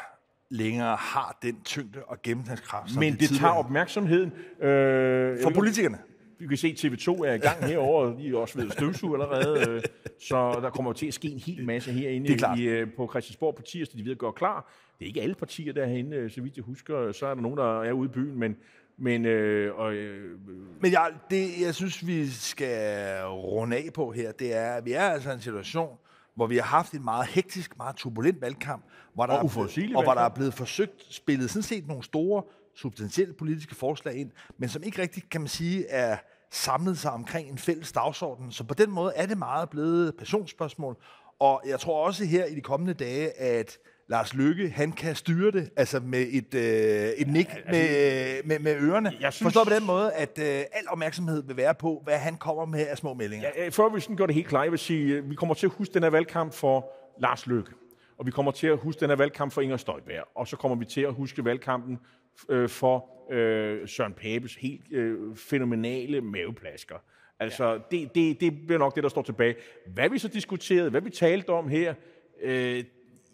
længere 0.51 0.97
har 0.97 1.39
den 1.43 1.57
tyngde 1.65 2.05
og 2.05 2.23
gennemslagskraft, 2.23 2.95
Men 2.97 3.03
de 3.13 3.19
det 3.19 3.19
tidligere 3.19 3.41
tager 3.41 3.55
opmærksomheden. 3.65 4.33
Øh, 4.63 5.43
For 5.43 5.51
politikerne. 5.51 5.99
Vi 6.41 6.47
kan 6.47 6.57
se, 6.57 6.69
at 6.69 6.85
TV2 6.85 7.09
er 7.25 7.33
i 7.35 7.39
gang 7.39 7.65
herovre, 7.65 8.17
de 8.23 8.29
er 8.29 8.37
også 8.37 8.59
ved 8.59 8.71
støvsuge 8.71 9.15
allerede, 9.23 9.71
øh, 9.71 9.83
så 10.21 10.59
der 10.63 10.71
kommer 10.71 10.93
til 10.93 11.07
at 11.07 11.15
ske 11.15 11.29
en 11.29 11.39
hel 11.39 11.65
masse 11.67 11.93
herinde 11.93 12.33
er 12.33 12.57
i, 12.57 12.63
øh, 12.63 12.87
på 12.97 13.09
Christiansborg 13.13 13.55
på 13.55 13.63
tirsdag, 13.63 13.99
de 13.99 14.05
ved 14.05 14.13
at 14.13 14.19
gøre 14.19 14.33
klar. 14.33 14.73
Det 14.99 15.05
er 15.05 15.07
ikke 15.07 15.23
alle 15.23 15.35
partier 15.35 15.73
derinde, 15.73 16.17
øh, 16.17 16.31
så 16.31 16.41
vidt 16.41 16.57
jeg 16.57 16.65
husker, 16.65 17.13
så 17.13 17.27
er 17.27 17.35
der 17.35 17.43
nogen, 17.43 17.59
der 17.59 17.83
er 17.83 17.93
ude 17.93 18.07
i 18.09 18.13
byen, 18.13 18.39
men, 18.39 18.57
men 18.99 19.25
øh, 19.25 19.75
og, 19.75 19.95
øh, 19.95 20.39
Men 20.81 20.93
jeg, 20.93 21.11
det, 21.31 21.49
jeg 21.61 21.75
synes, 21.75 22.07
vi 22.07 22.27
skal 22.27 23.25
runde 23.27 23.77
af 23.77 23.89
på 23.95 24.13
her, 24.13 24.33
det 24.33 24.55
er, 24.57 24.73
at 24.73 24.85
vi 24.85 24.93
er 24.93 25.03
altså 25.03 25.31
i 25.31 25.35
en 25.35 25.41
situation, 25.41 25.89
hvor 26.39 26.47
vi 26.47 26.57
har 26.57 26.63
haft 26.63 26.93
en 26.93 27.05
meget 27.05 27.27
hektisk, 27.27 27.77
meget 27.77 27.97
turbulent 27.97 28.41
valgkamp, 28.41 28.85
hvor 29.15 29.27
der, 29.27 29.33
Og 29.33 29.39
er, 29.39 29.45
uforudsigelig 29.45 29.97
og 29.97 30.03
hvor 30.03 30.15
der 30.15 30.21
er 30.21 30.29
blevet 30.29 30.55
forsøgt 30.55 31.15
spillet 31.15 31.51
sådan 31.51 31.63
set 31.63 31.87
nogle 31.87 32.03
store, 32.03 32.43
substantielle 32.75 33.35
politiske 33.35 33.75
forslag 33.75 34.15
ind, 34.15 34.31
men 34.59 34.69
som 34.69 34.83
ikke 34.83 35.03
rigtig, 35.03 35.31
kan 35.31 35.41
man 35.41 35.49
sige, 35.49 35.89
er 35.89 36.17
samlet 36.51 36.99
sig 36.99 37.11
omkring 37.11 37.51
en 37.51 37.59
fælles 37.59 37.93
dagsorden. 37.93 38.53
Så 38.53 38.65
på 38.65 38.75
den 38.75 38.91
måde 38.91 39.13
er 39.17 39.27
det 39.27 39.39
meget 39.39 39.71
blevet 39.71 40.17
passionsspørgsmål, 40.17 40.97
og 41.39 41.63
jeg 41.67 41.81
tror 41.81 42.07
også 42.07 42.25
her 42.25 42.45
i 42.45 42.55
de 42.55 42.61
kommende 42.61 42.95
dage, 42.95 43.41
at 43.41 43.79
Lars 44.09 44.35
Lykke, 44.35 44.69
han 44.69 44.93
kan 44.93 45.15
styre 45.15 45.51
det, 45.51 45.71
altså 45.77 46.01
med 46.01 46.27
et, 46.31 46.55
øh, 46.55 47.09
et 47.19 47.29
nik 47.29 47.47
med, 47.67 48.43
med, 48.45 48.59
med 48.59 48.77
ørerne. 48.81 49.13
Jeg 49.21 49.33
synes- 49.33 49.47
Forstået 49.55 49.69
på 49.69 49.75
den 49.75 49.87
måde, 49.87 50.13
at 50.13 50.39
øh, 50.43 50.45
al 50.47 50.89
opmærksomhed 50.89 51.43
vil 51.47 51.57
være 51.57 51.75
på, 51.75 52.01
hvad 52.05 52.19
han 52.19 52.37
kommer 52.37 52.65
med 52.65 52.87
af 52.87 52.99
små 52.99 53.15
meldinger. 53.15 53.49
ja, 53.57 53.67
øh, 53.67 53.73
før 53.73 53.89
vi 53.95 54.01
sådan 54.01 54.17
gør 54.17 54.27
det 54.27 54.35
helt 54.35 54.47
klart, 54.47 54.65
jeg 54.65 54.71
vil 54.71 54.79
sige, 54.79 55.15
øh, 55.15 55.31
vi 55.31 55.35
kommer 55.35 55.55
til 55.55 55.67
at 55.67 55.73
huske 55.73 55.95
den 55.95 56.03
her 56.03 56.11
valgkamp 56.11 56.53
for 56.53 56.91
Lars 57.21 57.47
Løkke, 57.47 57.71
og 58.19 58.27
vi 58.27 58.31
kommer 58.31 58.53
til 58.53 58.67
at 58.67 58.79
huske 58.79 59.01
den 59.01 59.09
her 59.09 59.17
valgkamp 59.17 59.53
for 59.53 59.61
Inger 59.61 59.77
Støjberg, 59.77 60.25
og 60.35 60.49
så 60.49 60.57
kommer 60.57 60.77
vi 60.77 60.85
til 60.85 61.01
at 61.01 61.15
huske 61.15 61.45
valgkampen 61.45 61.99
øh, 62.49 62.69
for 62.69 63.07
øh, 63.33 63.89
Søren 63.89 64.13
Papes 64.13 64.55
helt 64.55 64.83
øh, 64.93 65.37
fænomenale 65.37 66.21
maveplasker. 66.21 66.97
Altså, 67.41 67.73
ja. 67.73 67.79
det, 67.91 68.15
det, 68.15 68.41
det 68.41 68.53
bliver 68.67 68.79
nok 68.79 68.95
det, 68.95 69.03
der 69.03 69.09
står 69.09 69.23
tilbage. 69.23 69.55
Hvad 69.95 70.09
vi 70.09 70.19
så 70.19 70.29
diskuterede, 70.29 70.91
hvad 70.91 71.01
vi 71.01 71.11
talte 71.11 71.51
om 71.51 71.69
her 71.69 71.95
øh, 72.43 72.85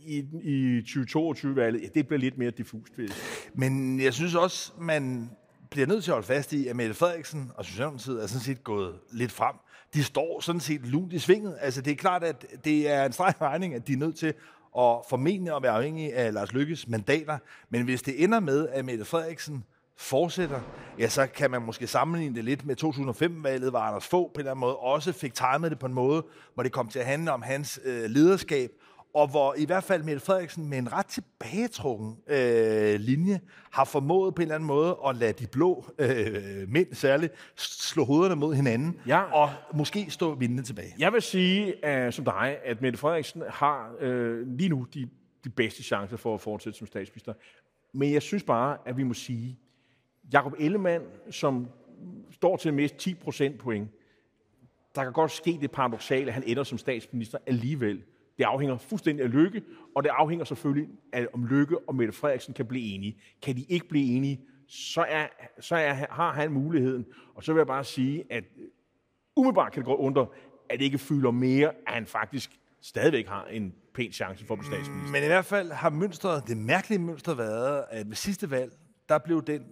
i, 0.06 0.18
i 0.42 0.80
2022-valget, 0.80 1.82
ja, 1.82 1.86
det 1.94 2.06
bliver 2.08 2.20
lidt 2.20 2.38
mere 2.38 2.50
diffust. 2.50 2.98
Ved. 2.98 3.08
Men 3.54 4.00
jeg 4.00 4.14
synes 4.14 4.34
også, 4.34 4.72
man 4.80 5.30
bliver 5.70 5.86
nødt 5.86 6.04
til 6.04 6.10
at 6.10 6.14
holde 6.14 6.26
fast 6.26 6.52
i, 6.52 6.66
at 6.68 6.76
Mette 6.76 6.94
Frederiksen 6.94 7.50
og 7.54 7.64
Socialdemokratiet 7.64 8.22
er 8.22 8.26
sådan 8.26 8.42
set 8.42 8.64
gået 8.64 8.94
lidt 9.12 9.32
frem. 9.32 9.54
De 9.94 10.04
står 10.04 10.40
sådan 10.40 10.60
set 10.60 10.86
lunt 10.86 11.12
i 11.12 11.18
svinget. 11.18 11.56
Altså, 11.60 11.80
det 11.80 11.90
er 11.90 11.96
klart, 11.96 12.24
at 12.24 12.46
det 12.64 12.90
er 12.90 13.04
en 13.04 13.12
streg 13.12 13.34
regning, 13.40 13.74
at 13.74 13.88
de 13.88 13.92
er 13.92 13.96
nødt 13.96 14.16
til 14.16 14.34
at 14.78 14.96
formentlig 15.08 15.56
at 15.56 15.62
være 15.62 15.72
afhængige 15.72 16.14
af 16.14 16.32
Lars 16.32 16.52
Lykkes 16.52 16.88
mandater. 16.88 17.38
Men 17.70 17.84
hvis 17.84 18.02
det 18.02 18.24
ender 18.24 18.40
med, 18.40 18.68
at 18.68 18.84
Mette 18.84 19.04
Frederiksen 19.04 19.64
fortsætter, 19.96 20.60
ja, 20.98 21.08
så 21.08 21.26
kan 21.26 21.50
man 21.50 21.62
måske 21.62 21.86
sammenligne 21.86 22.36
det 22.36 22.44
lidt 22.44 22.66
med 22.66 22.84
2005-valget, 22.84 23.70
hvor 23.70 23.78
Anders 23.78 24.06
Fogh 24.06 24.32
på 24.32 24.34
en 24.34 24.40
eller 24.40 24.50
anden 24.50 24.60
måde 24.60 24.76
også 24.76 25.12
fik 25.12 25.34
timet 25.34 25.70
det 25.70 25.78
på 25.78 25.86
en 25.86 25.94
måde, 25.94 26.24
hvor 26.54 26.62
det 26.62 26.72
kom 26.72 26.88
til 26.88 26.98
at 26.98 27.06
handle 27.06 27.32
om 27.32 27.42
hans 27.42 27.80
øh, 27.84 28.10
lederskab, 28.10 28.70
og 29.14 29.28
hvor 29.30 29.54
i 29.58 29.64
hvert 29.64 29.84
fald 29.84 30.02
Mette 30.02 30.20
Frederiksen 30.20 30.68
med 30.68 30.78
en 30.78 30.92
ret 30.92 31.06
tilbagetrukken 31.06 32.16
øh, 32.26 32.94
linje 33.00 33.40
har 33.70 33.84
formået 33.84 34.34
på 34.34 34.42
en 34.42 34.42
eller 34.42 34.54
anden 34.54 34.66
måde 34.66 34.96
at 35.06 35.16
lade 35.16 35.32
de 35.32 35.46
blå 35.46 35.84
øh, 35.98 36.68
mænd 36.68 36.94
særligt 36.94 37.32
slå 37.56 38.04
hovederne 38.04 38.36
mod 38.36 38.54
hinanden, 38.54 39.00
Ja. 39.06 39.20
og 39.22 39.50
måske 39.74 40.10
stå 40.10 40.34
vindende 40.34 40.62
tilbage. 40.62 40.94
Jeg 40.98 41.12
vil 41.12 41.22
sige, 41.22 41.74
uh, 42.06 42.12
som 42.12 42.24
dig, 42.24 42.58
at 42.64 42.82
Mette 42.82 42.98
Frederiksen 42.98 43.42
har 43.48 43.92
uh, 44.02 44.38
lige 44.56 44.68
nu 44.68 44.86
de, 44.94 45.08
de 45.44 45.50
bedste 45.50 45.82
chancer 45.82 46.16
for 46.16 46.34
at 46.34 46.40
fortsætte 46.40 46.78
som 46.78 46.86
statsminister. 46.86 47.32
Men 47.92 48.12
jeg 48.12 48.22
synes 48.22 48.42
bare, 48.42 48.76
at 48.86 48.96
vi 48.96 49.02
må 49.02 49.14
sige, 49.14 49.58
Jakob 50.32 50.52
Ellemann, 50.58 51.04
som 51.30 51.68
står 52.32 52.56
til 52.56 52.68
at 52.68 52.74
miste 52.74 52.98
10 52.98 53.14
procent 53.14 53.58
point, 53.58 53.90
der 54.94 55.02
kan 55.04 55.12
godt 55.12 55.30
ske 55.30 55.58
det 55.60 55.70
paradoxale, 55.70 56.26
at 56.26 56.34
han 56.34 56.42
ender 56.46 56.62
som 56.62 56.78
statsminister 56.78 57.38
alligevel. 57.46 58.02
Det 58.38 58.44
afhænger 58.44 58.78
fuldstændig 58.78 59.24
af 59.24 59.32
Lykke, 59.32 59.62
og 59.96 60.02
det 60.02 60.08
afhænger 60.08 60.44
selvfølgelig 60.44 60.88
af, 61.12 61.26
om 61.32 61.46
Lykke 61.46 61.78
og 61.88 61.94
Mette 61.94 62.12
Frederiksen 62.12 62.54
kan 62.54 62.66
blive 62.66 62.94
enige. 62.94 63.20
Kan 63.42 63.56
de 63.56 63.64
ikke 63.68 63.88
blive 63.88 64.16
enige, 64.16 64.40
så, 64.68 65.04
er, 65.08 65.26
så 65.60 65.76
er, 65.76 65.92
har 65.92 66.32
han 66.32 66.52
muligheden. 66.52 67.06
Og 67.34 67.44
så 67.44 67.52
vil 67.52 67.60
jeg 67.60 67.66
bare 67.66 67.84
sige, 67.84 68.24
at 68.30 68.44
øh, 68.58 68.64
umiddelbart 69.36 69.72
kan 69.72 69.80
det 69.80 69.86
gå 69.86 69.96
under, 69.96 70.26
at 70.70 70.78
det 70.78 70.84
ikke 70.84 70.98
fylder 70.98 71.30
mere, 71.30 71.68
at 71.68 71.94
han 71.94 72.06
faktisk 72.06 72.50
stadigvæk 72.82 73.26
har 73.28 73.44
en 73.44 73.74
pæn 73.94 74.12
chance 74.12 74.46
for 74.46 74.54
at 74.54 74.58
blive 74.58 74.72
statsminister. 74.72 75.12
Men 75.12 75.22
i 75.22 75.26
hvert 75.26 75.44
fald 75.44 75.72
har 75.72 75.90
mønstret, 75.90 76.48
det 76.48 76.56
mærkelige 76.56 76.98
mønster 76.98 77.34
været, 77.34 77.84
at 77.90 78.08
ved 78.08 78.14
sidste 78.14 78.50
valg, 78.50 78.72
der 79.08 79.18
blev 79.18 79.42
den, 79.42 79.62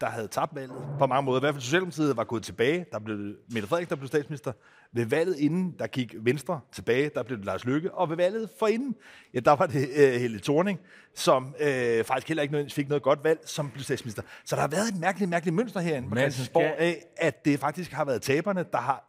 der 0.00 0.06
havde 0.06 0.28
tabt 0.28 0.54
valget, 0.54 0.76
på 0.98 1.06
mange 1.06 1.24
måder, 1.24 1.40
i 1.40 1.42
hvert 1.42 1.54
fald 1.54 1.62
Socialdemokratiet 1.62 2.16
var 2.16 2.24
gået 2.24 2.42
tilbage, 2.42 2.86
der 2.92 2.98
blev 2.98 3.16
Mette 3.52 3.68
Frederiksen, 3.68 3.90
der 3.90 3.96
blev 3.96 4.08
statsminister. 4.08 4.52
Ved 4.92 5.06
valget 5.06 5.36
inden, 5.38 5.74
der 5.78 5.86
gik 5.86 6.14
Venstre 6.18 6.60
tilbage, 6.72 7.10
der 7.14 7.22
blev 7.22 7.38
det 7.38 7.46
Lars 7.46 7.64
Løkke, 7.64 7.94
og 7.94 8.10
ved 8.10 8.16
valget 8.16 8.50
forinden, 8.58 8.94
ja, 9.34 9.40
der 9.40 9.52
var 9.52 9.66
det 9.66 9.88
øh, 9.96 10.20
Helle 10.20 10.40
Thorning, 10.40 10.80
som 11.14 11.54
øh, 11.60 12.04
faktisk 12.04 12.28
heller 12.28 12.42
ikke 12.42 12.52
nødvendigvis 12.52 12.74
fik 12.74 12.88
noget 12.88 13.02
godt 13.02 13.24
valg, 13.24 13.40
som 13.44 13.70
blev 13.70 13.82
statsminister. 13.82 14.22
Så 14.44 14.56
der 14.56 14.60
har 14.62 14.68
været 14.68 14.88
et 14.88 15.00
mærkeligt, 15.00 15.30
mærkeligt 15.30 15.56
mønster 15.56 15.80
herinde 15.80 16.08
på 16.08 16.16
Christiansborg 16.16 16.72
skal- 16.76 16.86
af, 16.86 17.04
at 17.16 17.44
det 17.44 17.58
faktisk 17.58 17.92
har 17.92 18.04
været 18.04 18.22
taberne, 18.22 18.64
der 18.72 18.78
har 18.78 19.08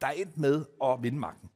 der 0.00 0.06
er 0.06 0.10
endt 0.12 0.38
med 0.38 0.64
at 0.84 0.98
vinde 1.02 1.18
magten. 1.18 1.50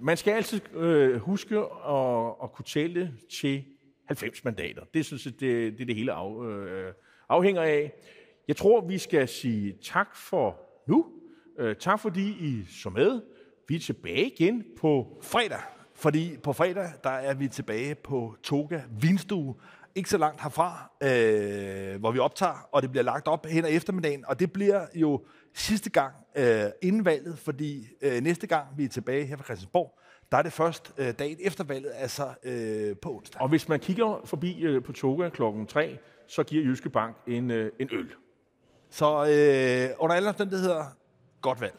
Man 0.00 0.16
skal 0.16 0.32
altid 0.32 0.60
øh, 0.74 1.20
huske 1.20 1.56
at, 1.88 2.32
at 2.42 2.52
kunne 2.52 2.64
tælle 2.64 3.12
til 3.40 3.64
90 4.06 4.44
mandater. 4.44 4.82
Det 4.94 5.06
synes 5.06 5.24
jeg, 5.26 5.32
det, 5.40 5.72
det 5.72 5.80
er 5.80 5.86
det 5.86 5.94
hele 5.94 6.12
af, 6.12 6.44
øh, 6.44 6.92
afhænger 7.32 7.62
af. 7.62 7.92
Jeg 8.48 8.56
tror, 8.56 8.80
vi 8.80 8.98
skal 8.98 9.28
sige 9.28 9.76
tak 9.82 10.16
for 10.16 10.60
nu. 10.86 11.06
Øh, 11.58 11.76
tak 11.76 12.00
fordi 12.00 12.28
I 12.28 12.64
så 12.82 12.90
med. 12.90 13.20
Vi 13.68 13.76
er 13.76 13.80
tilbage 13.80 14.26
igen 14.26 14.64
på 14.80 15.18
fredag. 15.22 15.60
Fordi 15.94 16.36
på 16.42 16.52
fredag, 16.52 16.88
der 17.04 17.10
er 17.10 17.34
vi 17.34 17.48
tilbage 17.48 17.94
på 17.94 18.36
Toga 18.42 18.80
Vinstue. 19.00 19.54
Ikke 19.94 20.10
så 20.10 20.18
langt 20.18 20.42
herfra, 20.42 20.90
øh, 21.02 22.00
hvor 22.00 22.10
vi 22.10 22.18
optager, 22.18 22.68
og 22.72 22.82
det 22.82 22.90
bliver 22.90 23.04
lagt 23.04 23.28
op 23.28 23.46
hen 23.46 23.64
ad 23.64 23.70
eftermiddagen. 23.72 24.24
Og 24.26 24.40
det 24.40 24.52
bliver 24.52 24.86
jo 24.94 25.24
sidste 25.54 25.90
gang 25.90 26.14
øh, 26.36 26.64
inden 26.82 27.04
valget, 27.04 27.38
fordi 27.38 27.86
øh, 28.02 28.22
næste 28.22 28.46
gang 28.46 28.66
vi 28.76 28.84
er 28.84 28.88
tilbage 28.88 29.26
her 29.26 29.36
fra 29.36 29.44
Christiansborg, 29.44 29.98
der 30.32 30.38
er 30.38 30.42
det 30.42 30.52
først 30.52 30.92
øh, 30.98 31.14
dagen 31.18 31.36
efter 31.40 31.64
valget, 31.64 31.92
altså 31.94 32.28
øh, 32.44 32.96
på 32.96 33.14
onsdag. 33.16 33.40
Og 33.40 33.48
hvis 33.48 33.68
man 33.68 33.80
kigger 33.80 34.20
forbi 34.24 34.62
øh, 34.62 34.82
på 34.82 34.92
Toga 34.92 35.28
klokken 35.28 35.66
3, 35.66 35.98
så 36.32 36.42
giver 36.42 36.64
Jyske 36.64 36.90
Bank 36.90 37.16
en, 37.26 37.50
øh, 37.50 37.72
en 37.78 37.88
øl. 37.92 38.10
Så 38.90 39.06
øh, 39.06 39.96
under 39.98 40.16
alle 40.16 40.28
omstændigheder, 40.28 40.84
godt 41.40 41.60
valg. 41.60 41.78